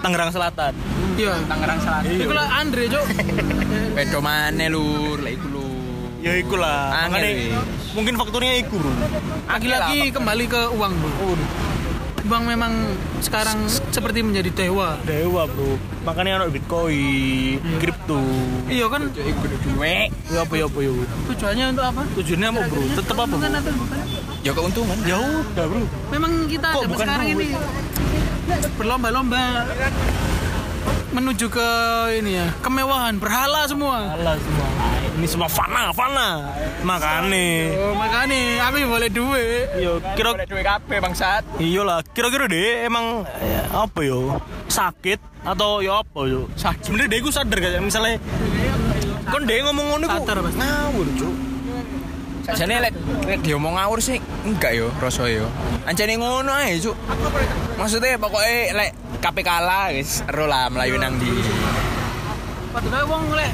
Tangerang 0.00 0.30
Selatan. 0.30 0.72
Iya. 1.18 1.34
Tangerang 1.50 1.78
Selatan. 1.82 2.14
Iku 2.14 2.32
lah 2.32 2.46
Andre 2.62 2.82
cok. 2.86 3.04
Bedo 3.98 4.18
maneh 4.22 4.68
lur, 4.70 5.18
lek 5.18 5.34
iku 5.34 5.48
lur. 5.50 6.08
Ya 6.22 6.32
iku 6.38 6.54
lah. 6.58 7.10
Angel, 7.10 7.22
weh. 7.26 7.50
mungkin 7.94 8.14
faktornya 8.18 8.54
iku 8.62 8.74
bro. 8.78 8.92
Lagi-lagi 9.50 9.98
kembali 10.14 10.44
ke 10.46 10.62
uang 10.74 10.92
bro. 10.98 11.34
Uang 12.30 12.44
memang 12.46 12.72
sekarang 13.18 13.66
seperti 14.00 14.24
menjadi 14.24 14.50
dewa. 14.56 14.96
Dewa 15.04 15.44
bro. 15.44 15.76
Makanya 16.02 16.40
anak 16.40 16.56
Bitcoin, 16.56 17.60
kripto. 17.76 18.16
Iya 18.64 18.88
kan 18.88 19.12
Iku 19.12 19.44
duwe. 19.60 20.08
Ya 20.32 20.40
apa 20.40 20.54
ya 20.56 20.64
apa 20.64 20.78
ya. 20.80 20.90
tujuannya 21.28 21.64
untuk 21.76 21.84
apa? 21.84 22.02
Tujuannya 22.16 22.48
apa 22.48 22.60
bro? 22.64 22.82
Tetap 22.96 23.16
apa? 23.20 23.24
Bukan 23.28 23.50
Bro? 23.50 23.60
atau 23.60 23.72
bukan? 23.76 23.98
Ya 24.40 24.52
keuntungan. 24.56 24.96
Ya 25.04 25.18
udah 25.20 25.64
bro. 25.68 25.84
Memang 26.08 26.32
kita 26.48 26.66
Kok 26.72 26.82
bukan 26.88 27.04
sekarang 27.04 27.26
duit? 27.28 27.36
ini 27.36 27.48
berlomba-lomba 28.74 29.68
menuju 31.10 31.46
ke 31.50 31.68
ini 32.16 32.38
ya 32.38 32.46
kemewahan 32.62 33.18
berhala 33.18 33.66
semua 33.66 34.14
Alah 34.14 34.34
semua. 34.38 34.66
Ini 35.20 35.28
semua 35.28 35.52
fana, 35.52 35.92
fana. 35.92 36.48
Makane. 36.80 37.76
oh, 37.76 37.92
makanya 37.92 38.40
aku 38.64 38.80
yang 38.80 38.88
boleh 38.88 39.10
duit 39.12 39.68
Yo, 39.76 40.00
kira 40.16 40.32
Boleh 40.32 40.48
duwe 40.48 40.64
kabeh 40.64 40.96
bangsat. 40.96 41.44
iya 41.60 41.84
lah. 41.84 42.00
Kira-kira 42.00 42.48
deh 42.48 42.88
emang 42.88 43.28
eh, 43.36 43.60
apa 43.68 44.00
yo? 44.00 44.40
Sakit 44.66 45.20
atau 45.44 45.84
yo 45.84 45.92
apa 45.92 46.24
yo? 46.24 46.48
Sakit. 46.56 46.88
Sebenarnya 46.88 47.12
deh 47.12 47.20
gue 47.20 47.28
sadar 47.30 47.58
gak 47.60 47.84
misalnya 47.84 48.16
kon 49.28 49.44
deh 49.44 49.60
ngomong 49.60 49.86
ngono 49.92 50.06
Sadar, 50.08 50.40
pasti. 50.40 50.56
ngawur 50.56 51.06
cuk. 51.14 51.34
Sajane 52.40 52.74
lek 52.80 52.94
lek 53.28 53.38
diomong 53.44 53.76
ngawur 53.76 54.00
sih 54.00 54.16
enggak 54.42 54.72
yo 54.72 54.88
rasa 54.96 55.28
yo. 55.28 55.44
Ancene 55.84 56.16
ngono 56.16 56.48
ae, 56.50 56.80
Cuk. 56.80 56.96
Maksudnya 57.76 58.16
pokoknya 58.16 58.72
lek 58.72 58.90
KPK 59.20 59.44
kalah 59.44 59.92
wis 59.92 60.24
ero 60.24 60.48
lah 60.48 60.72
melayu 60.72 60.96
nang 60.96 61.20
di. 61.20 61.28
Padahal 62.70 63.04
wong 63.04 63.24
lek 63.32 63.50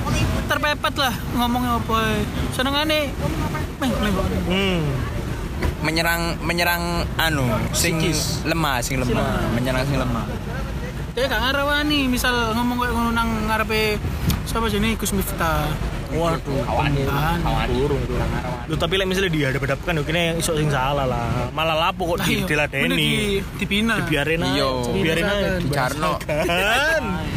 terpepet 0.47 0.95
lah 0.97 1.15
ngomongnya 1.35 1.73
apa 1.77 1.99
senengane 2.53 3.11
meh 3.77 3.91
Hmm. 4.47 4.81
menyerang 5.81 6.23
menyerang 6.41 6.83
anu 7.17 7.45
sing 7.73 8.01
lemah 8.43 8.81
sing 8.81 8.99
lemah. 8.99 9.53
Menyerang 9.53 9.85
sing 9.85 9.97
lemah. 9.97 10.25
Dia 11.13 11.27
gak 11.27 11.41
ngarawani 11.41 12.07
misal 12.07 12.53
ngomong 12.53 12.77
kayak 12.79 12.93
ngono 12.93 13.11
nang 13.11 13.29
ngarepe 13.47 13.97
siapa 14.45 14.69
sih 14.69 14.77
ini 14.77 14.97
Gus 14.97 15.13
Miftah. 15.13 15.65
Waduh, 16.07 16.63
burung. 17.69 17.99
Lu 18.67 18.75
tapi 18.75 18.95
lek 18.95 19.07
misalnya 19.07 19.29
dihadap-hadapkan 19.29 19.97
yo 19.97 20.03
kene 20.03 20.39
iso 20.39 20.55
sing 20.55 20.71
salah 20.71 21.05
lah. 21.05 21.51
Malah 21.51 21.77
lapo 21.77 22.15
kok 22.15 22.23
Lah 22.23 22.27
di 22.27 22.41
diladeni. 22.43 22.95
di 22.95 23.11
dibina. 23.59 24.01
Dibiarin 24.01 24.41
aja, 24.41 24.55
Iya. 24.55 24.69
dibiarin 24.87 25.25
aja. 25.25 25.47
Dicarno. 25.59 26.13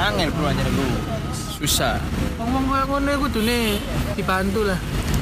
Angel 0.00 0.28
bro 0.32 0.48
aja 0.48 0.64
bro 0.72 0.86
susah. 1.60 2.00
Ngomong 2.40 2.64
kayak 2.72 2.86
ngono 2.88 3.08
iku 3.12 3.20
kudune 3.28 3.58
dibantu 4.16 4.60
lah. 4.64 4.80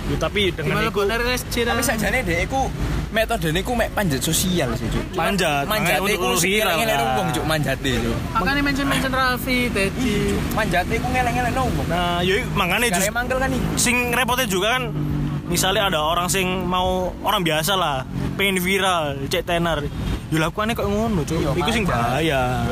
Yo, 0.09 0.17
tapi 0.17 0.55
dengan 0.55 0.87
iku 0.87 1.03
tapi 1.05 1.83
sakjane 1.83 2.23
deh 2.23 2.47
iku 2.47 2.71
metode 3.11 3.51
niku 3.51 3.75
mek 3.75 3.91
panjat 3.93 4.23
sosial 4.23 4.73
sih 4.79 4.87
cuk. 4.89 5.19
Cuma 5.19 5.35
Manjat, 5.35 5.65
iku 6.09 6.37
viral, 6.39 6.77
ngelek 6.81 6.97
kan. 6.97 7.17
wong 7.19 7.29
cuk 7.35 7.45
manjat 7.45 7.77
cuk. 7.83 8.17
Makanya 8.39 8.63
mention 8.63 8.87
mention 8.87 9.13
Raffi 9.13 9.69
Teddy 9.73 10.37
manjat 10.55 10.87
iku 10.89 11.07
ngelek-ngelek 11.11 11.53
wong 11.59 11.71
Nah, 11.91 12.23
yo 12.23 12.41
makanya 12.55 12.87
Gare 12.95 12.99
just 13.03 13.13
mangkel 13.13 13.39
kan 13.43 13.51
iku 13.51 13.69
sing 13.75 13.97
repotnya 14.15 14.47
juga 14.47 14.79
kan 14.79 14.83
misalnya 15.49 15.89
ada 15.91 16.01
orang 16.05 16.29
sing 16.31 16.47
mau 16.69 17.11
orang 17.25 17.41
biasa 17.43 17.73
lah 17.75 18.07
pengen 18.39 18.63
viral 18.63 19.27
cek 19.27 19.43
tenar. 19.43 19.83
Yo 20.29 20.37
lakukannya 20.39 20.77
kok 20.77 20.87
ngono 20.87 21.25
cuy 21.25 21.41
Iya, 21.41 21.51
itu 21.57 21.71
sing 21.73 21.85
bahaya 21.89 22.63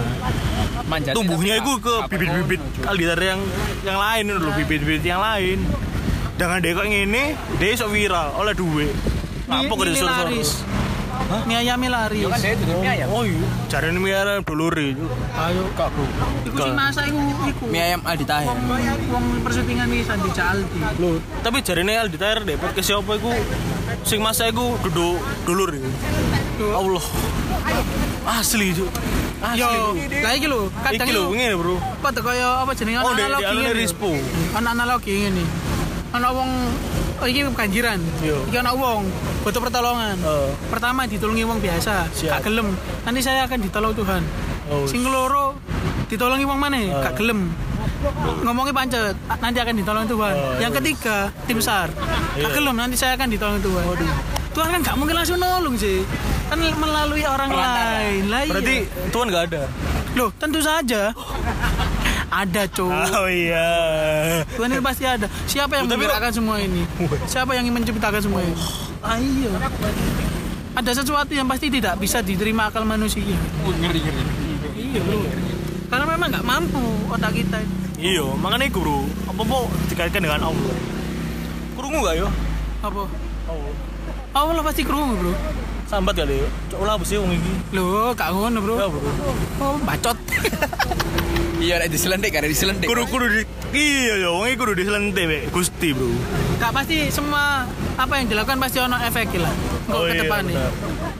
manjat 0.86 1.12
tumbuhnya 1.14 1.58
itu 1.58 1.72
ke 1.82 1.94
bibit-bibit 2.10 2.62
alditar 2.86 3.18
yang 3.18 3.40
yang 3.82 3.98
lain 3.98 4.24
itu 4.30 4.38
loh 4.38 4.52
bibit-bibit 4.54 5.04
yang 5.04 5.20
lain. 5.22 5.58
Dengan 6.36 6.58
dia 6.60 6.72
kok 6.76 6.84
ngene 6.84 7.24
dia 7.58 7.68
iso 7.72 7.86
viral 7.88 8.36
oleh 8.36 8.54
duit. 8.54 8.92
Apa 9.46 9.72
ke 9.72 9.82
Mie 9.82 9.90
disuruh 9.94 10.10
laris 10.10 10.50
mie 11.46 11.58
ayamnya 11.58 11.90
laris 11.90 12.20
yo 12.22 12.28
kan 12.30 12.38
dia 12.38 12.54
tutup 12.54 12.78
mie 12.78 12.90
ayam 12.90 13.08
oh 13.10 13.22
iya. 13.26 13.46
Cari 13.66 13.86
ini 13.90 13.98
miara 13.98 14.34
duluri. 14.46 14.94
Ayo 15.34 15.62
kok 15.74 15.88
bro. 15.90 16.04
Iku 16.46 16.56
sing 16.62 16.76
masak 16.76 17.04
iku 17.10 17.18
iku. 17.50 17.64
Mie 17.66 17.82
ayam 17.82 18.00
Aldi 18.06 18.24
Tahir. 18.26 18.46
Wong 18.46 18.60
wong 19.10 19.24
persyutingan 19.42 19.86
di 19.90 19.98
Sandi 20.06 20.30
Caldi 20.30 20.80
Loh, 21.02 21.18
tapi 21.42 21.66
jari 21.66 21.82
ini 21.82 21.94
Aldi 21.98 22.18
Tahir 22.18 22.38
deh 22.46 22.56
podcast 22.58 22.86
siapa 22.86 23.12
iku? 23.18 23.30
Sing 24.06 24.22
masa 24.22 24.46
iku 24.46 24.78
duduk 24.86 25.18
dulur 25.48 25.70
iku. 25.74 25.90
Allah. 26.72 27.04
Asli 28.26 28.74
asli 28.74 28.86
yo 29.56 29.92
lah 29.96 30.32
iki 30.32 30.46
lho 30.48 30.72
kadang 30.80 31.06
iki 31.06 31.12
lho 31.12 31.24
ngene 31.32 31.54
bro 31.60 31.76
Padha 32.00 32.20
kaya 32.24 32.48
apa 32.64 32.72
jenenge 32.72 32.98
Oh, 33.04 33.12
analogi 33.12 33.54
ngene. 33.56 33.72
Rispo. 33.76 34.10
Ana 34.56 34.68
analogi 34.72 35.12
ngene. 35.26 35.44
Ana 36.14 36.28
wong 36.32 36.50
oh, 37.20 37.26
iki 37.26 37.40
banjiran. 37.52 38.00
Iya. 38.24 38.38
Iki 38.48 38.56
ana 38.62 38.72
wong 38.72 39.04
butuh 39.44 39.60
pertolongan. 39.60 40.16
Oh. 40.24 40.48
Pertama 40.72 41.04
ditolongi 41.04 41.44
wong 41.44 41.58
biasa, 41.60 42.08
Siap. 42.14 42.40
gak 42.40 42.40
gelem. 42.48 42.72
Nanti 43.04 43.20
saya 43.20 43.44
akan 43.44 43.58
ditolong 43.60 43.92
Tuhan. 43.92 44.22
Oh. 44.70 44.86
Sing 44.88 45.04
loro 45.04 45.58
ditolongi 46.08 46.46
wong 46.46 46.58
mana? 46.58 46.78
Oh. 46.94 47.02
Gak 47.02 47.20
gelem. 47.20 47.52
Ngomongnya 48.46 48.74
pancet, 48.76 49.16
nanti 49.42 49.58
akan 49.58 49.74
ditolong 49.82 50.06
Tuhan. 50.06 50.34
Oh, 50.36 50.54
Yang 50.62 50.72
ketiga, 50.78 51.34
tim 51.50 51.58
SAR. 51.58 51.90
Iya. 52.38 52.46
Gak 52.46 52.52
gelem, 52.54 52.76
nanti 52.78 52.94
saya 52.94 53.18
akan 53.18 53.28
ditolong 53.34 53.58
Tuhan. 53.58 53.84
Tuhan 54.56 54.68
kan 54.72 54.80
gak 54.80 54.96
mungkin 54.96 55.14
langsung 55.20 55.36
nolong 55.36 55.76
sih. 55.76 56.00
Kan 56.48 56.56
melalui 56.56 57.28
orang 57.28 57.52
lain. 57.52 58.22
Lah 58.32 58.40
iya. 58.40 58.48
berarti 58.48 58.76
Tuhan 59.12 59.26
gak 59.28 59.44
ada 59.52 59.62
Loh, 60.16 60.32
tentu 60.40 60.64
saja. 60.64 61.12
Ada, 62.26 62.66
Cuk. 62.68 62.90
oh 62.90 63.30
iya 63.30 63.70
Tuhan 64.58 64.68
itu 64.68 64.82
pasti 64.82 65.06
ada. 65.06 65.30
Siapa 65.46 65.78
yang 65.78 65.86
menggerakkan 65.86 66.34
semua 66.34 66.58
ini? 66.58 66.82
Siapa 67.24 67.54
yang 67.54 67.70
menciptakan 67.70 68.18
semua 68.18 68.42
ini? 68.42 68.52
Ah, 68.98 69.14
iya. 69.16 69.52
Ada 70.74 71.00
sesuatu 71.00 71.30
yang 71.32 71.46
pasti 71.46 71.70
tidak 71.70 71.96
bisa 71.96 72.20
diterima 72.20 72.66
akal 72.68 72.82
manusia. 72.82 73.22
ngeri 73.22 74.00
ngeri 74.02 74.22
Iya. 74.74 75.00
Karena 75.86 76.04
memang 76.04 76.28
nggak 76.34 76.44
mampu 76.44 76.82
otak 77.08 77.30
kita. 77.30 77.62
iya 77.96 78.26
makanya 78.36 78.68
bro 78.68 79.08
apa 79.24 79.40
apa 79.40 79.58
dikaitkan 79.88 80.20
dengan 80.20 80.52
Allah 80.52 80.76
kurungu 81.72 82.04
gak 82.04 82.16
yo 82.20 82.28
Apa? 82.84 83.02
Allah 83.48 83.72
Allah 84.38 84.62
pasti 84.62 84.82
kerungu, 84.82 85.14
bro. 85.16 85.32
sambat 85.86 86.18
kali 86.18 86.34
yo 86.36 86.48
cok 86.66 86.80
lah 86.82 86.98
sih 87.00 87.14
wong 87.14 87.30
iki 87.30 87.52
Loh, 87.70 88.10
gak 88.12 88.28
ngono, 88.28 88.58
bro. 88.58 88.74
ya 88.74 88.86
bro 88.86 89.00
Oh, 89.62 89.78
bacot. 89.80 90.18
iya 91.62 91.78
nek 91.78 91.88
diselentik 91.88 92.34
ada 92.34 92.44
diselentik 92.44 92.84
kudu 92.84 93.06
kudu 93.06 93.26
di 93.30 93.42
iya 93.72 94.18
yo 94.18 94.34
wong 94.34 94.50
iki 94.50 94.56
kudu 94.56 94.72
diselente 94.74 95.22
be 95.24 95.46
Gusti 95.48 95.94
bro 95.94 96.10
Gak 96.58 96.74
pasti 96.74 97.06
semua 97.08 97.64
apa 97.94 98.12
yang 98.16 98.26
dilakukan 98.26 98.58
pasti 98.58 98.76
ono 98.78 98.96
efek 98.98 99.30
lah. 99.36 99.52
Kok 99.86 99.94
Oh, 99.94 100.02
ke 100.02 100.12
iya, 100.12 100.20
depan 100.20 100.42
nih. 100.42 100.56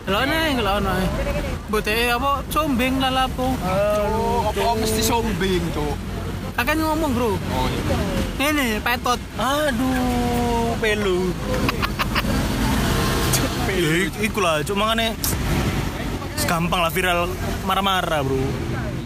Kalau 0.03 0.19
ono 0.19 0.35
kalau 0.35 0.73
ono. 0.77 0.93
Bote 1.67 1.95
apa 2.09 2.31
sombeng 2.49 2.95
lah 2.99 3.13
lapo. 3.15 3.55
oh 3.55 4.51
apa 4.51 4.63
mesti 4.77 5.01
sombing 5.01 5.63
cuk 5.71 5.95
Akan 6.57 6.81
ngomong, 6.81 7.13
bro. 7.13 7.31
oh 7.33 7.67
iya 7.71 7.97
Ini 8.51 8.81
petot. 8.81 9.21
aduh 9.37 10.75
pelu 10.77 11.31
ya 13.69 13.91
ik- 14.07 14.21
iku 14.23 14.39
lah 14.39 14.63
cuma 14.63 14.87
makanya 14.87 15.15
gampang 16.47 16.79
lah 16.79 16.91
viral. 16.91 17.27
Marah-marah 17.67 18.23
bro. 18.23 18.39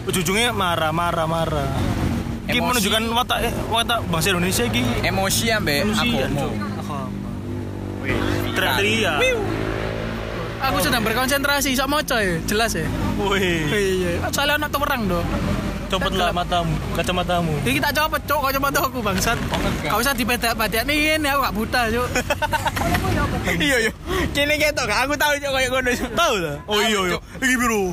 Ujung-ujungnya 0.05 0.53
marah 0.53 0.93
marah 0.93 1.25
marah. 1.25 1.69
Ini 2.45 2.59
menunjukkan 2.59 3.01
watak 3.11 3.39
eh, 3.41 3.53
watak 3.65 4.05
bangsa 4.05 4.29
Indonesia 4.29 4.63
ini. 4.63 4.81
Emosi 5.01 5.45
ambek 5.49 5.87
Manusia, 5.87 6.25
aku 6.27 6.37
Cuk. 6.37 6.53
teriak-teriak. 8.53 9.17
Aku 10.61 10.77
sedang 10.77 11.01
berkonsentrasi, 11.01 11.73
sok 11.73 11.89
moco 11.89 12.13
ya, 12.13 12.37
jelas 12.45 12.77
ya. 12.77 12.85
wih. 13.17 13.65
Iya, 13.65 14.29
soalnya 14.29 14.61
anak 14.61 14.69
terang 14.69 15.09
dong. 15.09 15.25
Copotlah 15.91 16.31
matamu 16.31 16.73
kacamatamu. 16.95 17.51
Jadi 17.67 17.73
kita 17.83 17.89
copot, 17.91 18.21
cok, 18.23 18.39
coba 18.55 18.67
aku 18.71 18.99
bangsat. 19.03 19.37
Kau 19.91 19.99
usah 19.99 20.15
dipedak-pedak 20.15 20.83
nih, 20.87 21.19
ini 21.19 21.27
aku 21.27 21.39
gak 21.43 21.55
buta, 21.55 21.81
cok. 21.91 22.07
iya 23.67 23.77
iya. 23.87 23.91
Kini 24.31 24.55
ketok 24.55 24.87
aku 24.87 25.13
tahu 25.19 25.33
cuk 25.35 25.51
kayak 25.51 25.69
ngono 25.69 25.89
Cuk. 25.91 26.11
tahu 26.15 26.33
lah? 26.39 26.55
Oh 26.71 26.79
iya 26.79 26.99
iya. 27.11 27.17
ini 27.43 27.55
biru. 27.59 27.83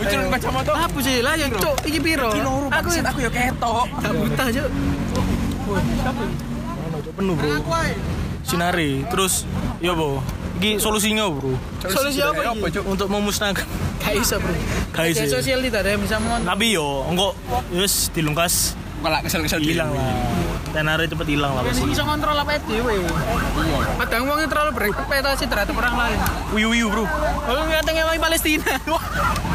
Ucul 0.00 0.20
kacamata. 0.32 0.70
Apa 0.72 0.98
sih? 1.04 1.16
Lah, 1.20 1.34
ya 1.36 1.46
cok, 1.52 1.76
iki 1.84 1.98
loro 2.16 2.68
Aku 2.72 2.88
aku 2.88 3.18
ya 3.20 3.30
ketok. 3.30 3.86
gak 4.00 4.12
buta, 4.16 4.44
cok. 4.48 4.68
penuh 7.12 7.34
bro. 7.36 7.48
Sinari 8.42 9.06
terus 9.06 9.46
ya 9.78 9.94
bo 9.94 10.18
ini 10.62 10.78
solusinya 10.78 11.26
bro 11.26 11.58
Solusi 11.82 12.22
apa? 12.22 12.70
Cuk? 12.70 12.84
untuk 12.86 13.10
memusnahkan 13.10 13.66
Gak 14.02 14.18
bisa, 14.18 14.34
bro. 14.38 14.50
Gak 14.94 15.14
iso. 15.14 15.38
Sosial 15.38 15.62
tidak 15.62 15.86
ada 15.86 15.90
yang 15.94 16.02
bisa 16.02 16.16
mon. 16.22 16.40
tapi 16.46 16.74
yo 16.78 17.02
enggak 17.10 17.32
yes 17.74 18.10
dilungkas 18.14 18.78
kalau 19.02 19.18
kesel-kesel 19.18 19.58
hilang 19.58 19.90
lah 19.90 20.14
tenare 20.70 21.10
cepet 21.10 21.26
hilang 21.26 21.58
lah 21.58 21.66
pasti 21.66 21.82
bisa 21.84 22.06
kontrol 22.06 22.38
apa 22.38 22.54
itu, 22.54 22.78
weh. 22.86 23.02
Kadang 23.98 24.30
wongnya 24.30 24.46
terlalu 24.46 24.70
berekspektasi 24.78 25.44
terhadap 25.50 25.74
orang 25.74 25.94
lain. 25.98 26.18
wiu 26.54 26.70
wiu 26.70 26.86
bro 26.86 27.04
Oh, 27.50 27.62
ngatengnya 27.66 28.06
wong 28.06 28.22
Palestina. 28.22 28.78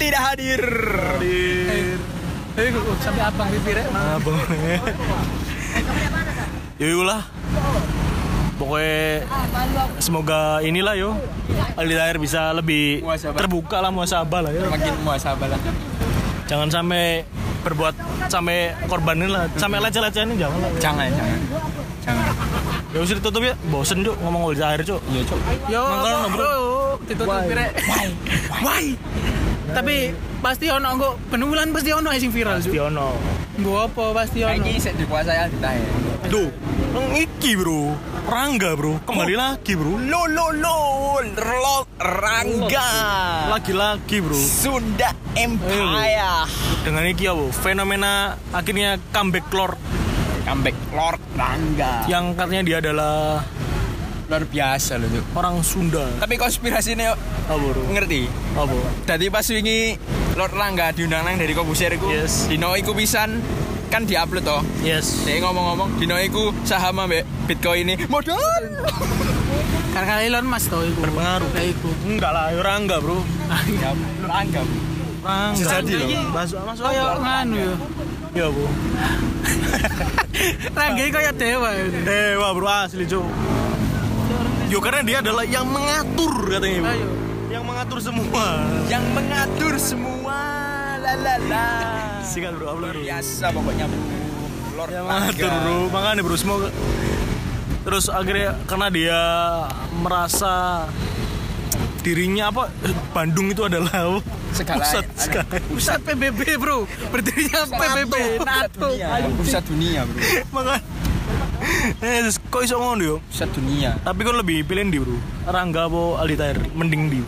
tidak 0.00 0.22
hadir 0.34 0.62
Eh, 2.58 2.66
kok 2.74 2.82
sampai 3.00 3.22
abang 3.24 3.48
bibirnya. 3.48 3.86
abang 4.18 4.36
Yuk 6.80 7.04
lah 7.04 7.22
pokoknya 8.56 9.24
semoga 10.00 10.60
inilah 10.60 10.92
yo 10.92 11.16
Aldi 11.80 11.96
Tahir 11.96 12.16
bisa 12.20 12.52
lebih 12.52 13.00
Muasabah. 13.00 13.40
terbuka 13.40 13.76
lah 13.80 13.88
muasabah 13.88 14.40
lah 14.44 14.52
ya 14.52 14.68
makin 14.68 14.92
muasabah 15.00 15.48
lah 15.48 15.60
jangan 16.44 16.68
sampai 16.68 17.24
berbuat 17.64 17.94
sampai 18.28 18.76
korbanin 18.84 19.32
lah 19.32 19.48
sampai 19.56 19.80
leceh-lecehin 19.80 20.36
jangan 20.36 20.60
lah 20.60 20.70
jangan 20.76 21.08
jangan 21.08 21.38
jangan 22.04 22.24
Ya 22.90 22.98
wis 22.98 23.14
ditutup 23.14 23.38
ya. 23.46 23.54
Bosen 23.70 24.02
cuk 24.02 24.18
ngomong 24.18 24.50
Aldi 24.50 24.58
Tahir 24.66 24.82
cuk. 24.82 24.98
Iya, 25.14 25.22
Cuk. 25.22 25.38
Yo, 25.70 25.78
Mangkal, 25.78 26.26
bro. 26.26 26.34
bro, 26.34 26.54
ditutup 27.06 27.38
pirek. 27.46 27.70
Why? 28.66 28.84
Tapi 29.70 29.96
pasti 30.42 30.66
ono 30.74 30.98
engko 30.98 31.14
benulan 31.30 31.70
pasti 31.70 31.94
ono 31.94 32.10
sing 32.18 32.34
viral, 32.34 32.58
Cuk. 32.58 32.74
Tiono. 32.74 33.14
Nggo 33.62 33.86
apa 33.86 34.04
pasti 34.10 34.42
ono. 34.42 34.58
Iki 34.58 34.72
sik 34.82 34.98
dikuasai 34.98 35.38
Aldi 35.38 35.58
Tahir. 35.62 35.86
Duh, 36.30 36.46
iki 37.12 37.58
bro. 37.58 37.90
Rangga 38.30 38.78
bro, 38.78 39.02
kembali 39.02 39.34
lagi 39.34 39.74
bro. 39.74 39.98
Lo 39.98 40.30
lo 40.30 40.54
lo 40.54 40.78
Lord 41.34 41.90
Rangga. 41.98 42.90
Lagi-lagi 43.50 44.22
bro. 44.22 44.38
Sunda 44.38 45.10
Empire. 45.34 46.46
Dengan 46.86 47.02
iki 47.04 47.26
apa? 47.26 47.50
Fenomena 47.50 48.12
akhirnya 48.54 49.02
comeback 49.10 49.50
Lord 49.50 49.74
Comeback 50.46 50.78
Lord 50.94 51.18
Rangga. 51.34 52.06
yang 52.06 52.32
katanya 52.32 52.62
dia 52.62 52.76
adalah 52.78 53.42
Luar 54.30 54.46
biasa 54.46 54.94
loh, 54.94 55.10
orang 55.34 55.58
Sunda. 55.66 56.06
Tapi 56.22 56.38
konspirasinya 56.38 57.18
Apa 57.50 57.58
bro? 57.58 57.82
ngerti? 57.90 58.30
Apa? 58.54 58.78
Tadi 59.02 59.26
pas 59.26 59.42
wingi 59.42 59.98
Lord 60.38 60.54
Rangga 60.54 60.94
diundang 60.94 61.26
nang 61.26 61.34
dari 61.34 61.50
Kobusir. 61.50 61.90
Yes. 62.06 62.46
Dino 62.46 62.78
iku 62.78 62.94
pisan 62.94 63.42
kan 63.90 64.06
diupload 64.06 64.46
toh. 64.46 64.62
Yes. 64.86 65.26
Dia 65.26 65.42
ngomong-ngomong, 65.42 65.98
Dino 65.98 66.14
iku 66.22 66.54
saham 66.62 67.02
ambek 67.02 67.26
Bitcoin 67.50 67.90
ini 67.90 68.06
modal. 68.06 68.38
Karena 69.90 70.22
Elon 70.22 70.46
Musk 70.46 70.70
to 70.70 70.78
iku. 70.86 71.02
Berpengaruh. 71.02 71.50
Kayak 71.50 71.68
iku. 71.74 71.90
Enggak 72.06 72.30
lah, 72.30 72.54
ya 72.54 72.62
Rangga 72.62 72.96
bro. 73.02 73.18
Ya, 73.18 73.90
Rangga. 74.22 74.62
Rangga. 75.20 75.54
Bisa 75.58 75.76
jadi 75.82 75.94
loh. 75.98 76.30
Masuk 76.30 76.58
masuk. 76.62 76.82
Kayak 76.86 77.18
nganu 77.18 77.56
ya. 77.58 77.74
Ya 78.30 78.46
bro. 78.46 78.68
Rangga 80.78 81.02
iki 81.02 81.12
kayak 81.12 81.34
dewa. 81.34 81.68
ya. 81.74 81.84
Dewa 82.06 82.48
bro 82.54 82.68
asli 82.70 83.04
cuk. 83.04 83.26
Yo 84.70 84.78
karena 84.78 85.02
dia 85.02 85.18
adalah 85.18 85.42
yang 85.42 85.66
mengatur 85.66 86.32
katanya 86.46 86.78
bro. 86.86 86.94
Ayo. 86.94 87.08
Yang 87.50 87.64
mengatur 87.66 87.98
semua. 87.98 88.46
Yang 88.86 89.04
mengatur 89.10 89.74
semua. 89.82 90.38
La 91.00 91.12
la 91.16 91.34
la. 91.40 91.64
Sikat 92.22 92.52
bro, 92.54 92.66
upload 92.70 92.92
bro. 92.92 93.00
Biasa 93.00 93.44
pokoknya 93.50 93.84
bro. 93.84 94.00
Lord 94.76 94.90
Yang 94.90 95.04
Rangga. 95.04 95.16
mengatur 95.16 95.50
bro. 95.56 95.76
Makanya 95.90 96.22
bro 96.22 96.36
semoga 96.36 96.68
terus 97.80 98.12
akhirnya 98.12 98.60
karena 98.68 98.86
dia 98.92 99.20
merasa 99.96 100.84
dirinya 102.00 102.48
apa 102.48 102.68
Bandung 103.10 103.48
itu 103.48 103.64
adalah 103.64 104.20
Segala- 104.52 104.84
pusat 104.84 105.04
segala 105.16 105.48
Pusat 105.64 105.98
PBB, 106.02 106.40
Bro. 106.56 106.84
Berdirinya 107.08 107.60
PBB 107.66 108.14
NATO. 108.42 108.88
Pusat 109.36 109.62
dunia 109.64 110.00
bro. 110.04 110.16
makanya 110.50 110.80
eh 112.00 112.18
terus 112.22 112.39
kok 112.50 112.60
iso 112.60 112.76
ngono 112.76 112.98
yo 113.00 113.16
Pusat 113.24 113.50
dunia. 113.54 113.90
tapi 114.02 114.20
kan 114.20 114.34
lebih 114.34 114.62
pilih 114.62 114.82
di 114.84 114.98
bro 114.98 115.14
Rangga 115.44 115.86
apa 115.86 116.02
Aldi 116.18 116.34
Tahir 116.34 116.58
mending 116.72 117.02
di 117.08 117.20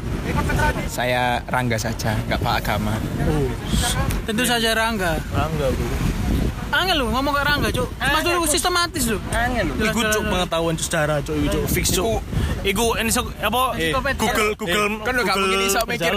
Saya 0.87 1.39
Rangga 1.47 1.77
saja, 1.77 2.19
nggak 2.21 2.39
pak 2.39 2.55
agama. 2.59 2.95
oh 3.25 3.49
Tentu 4.25 4.43
saja 4.43 4.71
Rangga. 4.73 5.23
Rangga 5.29 5.67
bro 5.69 5.89
Angel 6.73 6.97
lu 6.97 7.07
ngomong 7.07 7.37
ke 7.37 7.43
Rangga, 7.45 7.69
Cuk. 7.69 7.85
Mas 8.01 8.25
dulu 8.25 8.49
sistematis 8.49 9.05
lu. 9.05 9.21
Angel 9.29 9.69
lu. 9.69 9.77
Iku 9.85 10.09
cuk 10.09 10.25
pengetahuan 10.25 10.73
cuk 10.73 10.87
sejarah 10.89 11.21
cuk 11.21 11.37
iku 11.37 11.49
cuk 11.53 11.65
fix 11.69 11.93
cuk. 11.93 12.25
Iku 12.65 12.97
ini 12.97 13.13
sok 13.13 13.29
apa 13.37 13.77
Eh, 13.77 13.93
Google 13.93 14.57
Google 14.57 14.89
kan 15.05 15.13
udah 15.13 15.25
gak 15.27 15.37
mungkin 15.37 15.61
iso 15.63 15.81
mikir. 15.85 16.13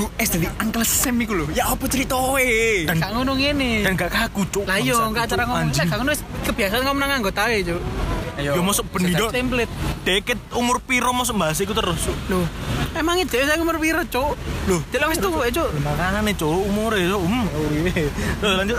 US 0.00 0.28
dari 0.32 0.48
Uncle 0.56 0.80
Sam 0.82 1.16
iku 1.20 1.36
lho. 1.36 1.46
Ya 1.52 1.68
apa 1.68 1.84
ceritoe? 1.84 2.88
Dan- 2.88 2.96
Gak 2.98 3.10
ngono 3.12 3.36
ngene. 3.36 3.84
dan 3.84 3.92
gak 3.94 4.08
kaku 4.08 4.48
cuk. 4.48 4.64
Lah 4.64 4.80
yo 4.80 4.96
enggak 5.04 5.28
Cuk. 5.28 5.36
cara 5.36 5.42
ngomong. 5.44 5.76
Gak 5.76 5.92
ngono 5.92 6.10
wis 6.10 6.22
kebiasaan 6.40 6.82
ngomong 6.82 7.00
nang 7.04 7.12
anggota 7.12 7.42
ae, 7.44 7.60
Cuk. 7.60 7.80
Yo 8.38 8.62
masuk 8.62 8.86
pendidik 8.94 9.34
Template. 9.34 9.72
deket 10.06 10.38
umur 10.54 10.78
piro 10.78 11.10
masuk 11.10 11.34
bahas 11.34 11.58
iku 11.58 11.74
terus. 11.74 12.06
Loh, 12.30 12.46
emang 12.94 13.18
itu 13.18 13.34
saya 13.34 13.58
umur 13.58 13.82
piro, 13.82 13.98
Cuk? 14.06 14.38
Loh. 14.70 14.80
Delok 14.94 15.10
wis 15.10 15.18
tuwa, 15.18 15.42
Cuk. 15.50 15.68
Makanan 15.82 16.22
nih 16.22 16.34
cuk 16.38 16.54
umure 16.70 17.02
cuk. 17.02 17.22
Iya. 17.26 18.06
Loh 18.38 18.52
lanjut. 18.62 18.78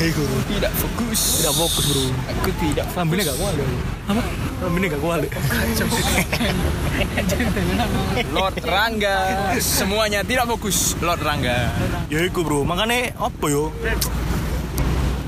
Hei 0.00 0.10
guru. 0.16 0.34
Tidak 0.50 0.72
fokus. 0.74 1.20
Tidak 1.38 1.54
fokus 1.54 1.84
bro. 1.92 2.04
Aku 2.26 2.50
tidak 2.58 2.86
Lambene 2.96 3.22
gak 3.22 3.38
kuat. 3.38 3.54
Apa? 4.10 4.22
Lambene 4.66 4.86
gak 4.90 4.98
kuat. 4.98 5.20
Lord 8.34 8.56
Rangga. 8.66 9.18
Semuanya 9.62 10.26
tidak 10.26 10.50
fokus. 10.50 10.98
Lord 10.98 11.22
Rangga. 11.22 11.70
Ya 12.10 12.18
iku 12.26 12.42
bro. 12.42 12.66
Makanya 12.66 13.14
apa 13.14 13.46
yo? 13.46 13.70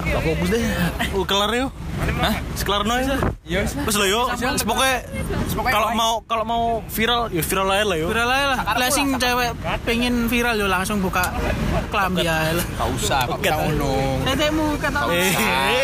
Gak 0.05 0.23
fokus 0.23 0.49
deh. 0.53 0.63
Oh 1.17 1.25
kelar 1.25 1.51
yo. 1.57 1.67
Hah? 2.21 2.37
Sekelar 2.55 2.85
no 2.85 2.95
ya. 3.01 3.34
Ya 3.45 3.61
wis 3.61 3.77
lah. 3.77 3.85
Terus 3.85 3.97
lo 3.99 4.07
yo, 4.07 4.21
pokoknya 4.65 5.05
kalau 5.69 5.93
mau 5.93 6.13
kalau 6.25 6.45
mau 6.45 6.63
viral 6.89 7.29
ya 7.29 7.45
viral 7.45 7.69
aja 7.69 7.85
lah 7.85 7.97
yo. 7.99 8.07
Viral 8.09 8.25
aja 8.27 8.47
lah. 8.49 8.61
Lah 8.73 8.89
sing 8.89 9.07
cewek 9.15 9.53
pengen 9.85 10.15
viral 10.27 10.57
yo 10.57 10.65
langsung 10.65 10.99
buka 10.99 11.29
klambi 11.87 12.25
aja 12.25 12.57
lah. 12.57 12.65
Gak 12.65 12.89
usah, 12.91 13.21
gak 13.27 13.39
usah 13.39 13.57
ngono. 13.61 13.93
Tetemu 14.25 14.65
kata 14.75 14.99
Eh. 15.13 15.33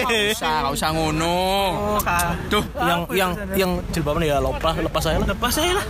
Gak 0.01 0.33
usah, 0.33 0.55
gak 0.63 0.73
usah 0.73 0.89
ngono. 0.91 1.37
Oh, 1.77 2.01
Kak. 2.01 2.33
Tuh, 2.49 2.65
yang 2.81 3.01
Apa 3.05 3.13
yang 3.13 3.31
itu? 3.31 3.53
yang 3.55 3.71
jilbaban 3.93 4.23
ya 4.23 4.37
lepas 4.41 4.75
lepas 4.81 5.03
saya 5.03 5.17
lah. 5.21 5.29
lepas 5.29 5.53
aja 5.55 5.73
lah. 5.77 5.87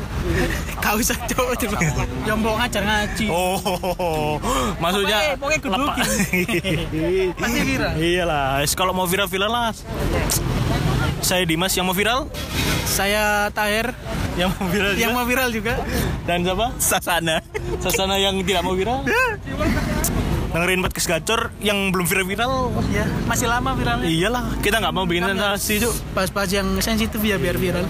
Gak 0.77 0.95
usah 0.97 1.17
coba 1.31 1.53
coba. 1.55 1.79
Jomblo 2.27 2.53
ngajar 2.59 2.83
ngaji. 2.83 3.27
Oh, 3.31 4.43
maksudnya 4.83 5.39
Pokoknya- 5.39 5.71
lepas. 5.71 6.07
Pasti 7.39 7.61
viral. 7.63 7.93
Iyalah, 7.95 8.59
wis 8.59 8.75
kalau 8.75 8.91
mau 8.91 9.07
viral 9.07 9.31
viral 9.31 9.49
lah. 9.49 9.71
Saya 11.21 11.45
Dimas 11.45 11.73
yang 11.77 11.85
mau 11.85 11.95
viral, 11.95 12.27
Saya 12.89 13.53
Tahir 13.53 13.93
yang 14.35 14.51
mau 14.51 14.67
viral 14.67 14.93
yang 14.97 15.13
juga. 15.13 15.19
mau 15.21 15.27
viral 15.29 15.49
juga. 15.53 15.75
dan 16.25 16.43
siapa? 16.43 16.67
Sasana. 16.81 17.37
Sasana 17.79 18.17
yang 18.17 18.41
tidak 18.43 18.63
mau 18.65 18.73
viral. 18.73 19.05
Dengerin 20.51 20.83
podcast 20.83 21.07
gacor 21.07 21.55
yang 21.63 21.95
belum 21.95 22.11
viral-viral. 22.11 22.75
Ya, 22.91 23.07
masih 23.29 23.47
lama 23.47 23.71
viralnya. 23.79 24.09
Iyalah, 24.11 24.59
kita 24.59 24.83
nggak 24.83 24.95
mau 24.97 25.07
bikin 25.07 25.23
sensasi, 25.23 25.79
Cuk. 25.79 25.95
Pas-pas 26.11 26.51
yang 26.51 26.67
sensitif 26.83 27.23
ya 27.23 27.39
biar 27.39 27.55
viral. 27.55 27.87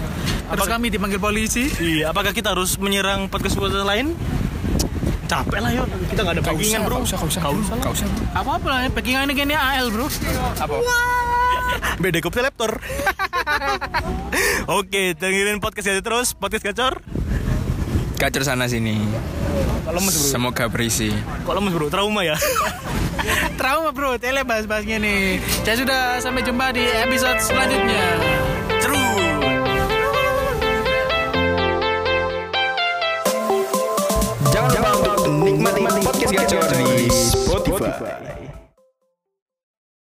Terus 0.51 0.67
kami 0.69 0.93
dipanggil 0.93 1.17
polisi. 1.17 1.71
Iya, 1.79 2.13
apakah 2.13 2.35
kita 2.35 2.53
harus 2.53 2.77
menyerang 2.77 3.31
podcast 3.31 3.57
podcast 3.57 3.87
lain? 3.87 4.13
Capek 5.25 5.63
lah 5.63 5.71
yuk, 5.71 5.87
kita 6.11 6.27
nggak 6.27 6.35
ada 6.37 6.43
backingan 6.43 6.79
bro. 6.83 6.95
Gak 7.01 7.07
usah, 7.07 7.17
gak 7.39 7.53
usah. 7.55 7.75
Gak 7.79 7.91
usah. 7.95 8.07
Apa 8.35 8.59
apa 8.59 8.67
lah, 8.67 8.79
ini 8.91 9.33
kayaknya 9.33 9.57
AL 9.57 9.87
bro. 9.89 10.11
Apa? 10.59 10.75
Beda 12.01 12.17
kopi 12.23 12.39
laptop. 12.41 12.81
Oke, 14.65 15.13
dengerin 15.17 15.59
podcast 15.61 15.91
aja 15.91 16.01
terus, 16.01 16.33
podcast 16.33 16.63
gacor. 16.65 17.03
Gacor 18.17 18.43
sana 18.45 18.69
sini. 18.69 19.01
Lemes 19.89 20.13
bro. 20.13 20.29
Semoga 20.29 20.65
berisi. 20.69 21.09
Kok 21.45 21.53
lemes 21.57 21.73
bro? 21.73 21.89
Trauma 21.89 22.21
ya? 22.21 22.37
Trauma 23.59 23.89
bro, 23.93 24.17
tele 24.17 24.41
bahas-bahasnya 24.45 24.97
nih. 25.01 25.41
Ya 25.65 25.73
sudah, 25.77 26.17
sampai 26.21 26.41
jumpa 26.45 26.73
di 26.73 26.85
episode 26.85 27.37
selanjutnya. 27.41 28.05
Ceru. 28.81 29.01
Jangan 34.53 34.69
lupa 34.73 35.11
untuk 35.21 35.35
nikmati 35.41 35.81
podcast 36.01 36.31
gacor 36.33 36.61
di 36.77 37.09
Spotify. 37.09 38.50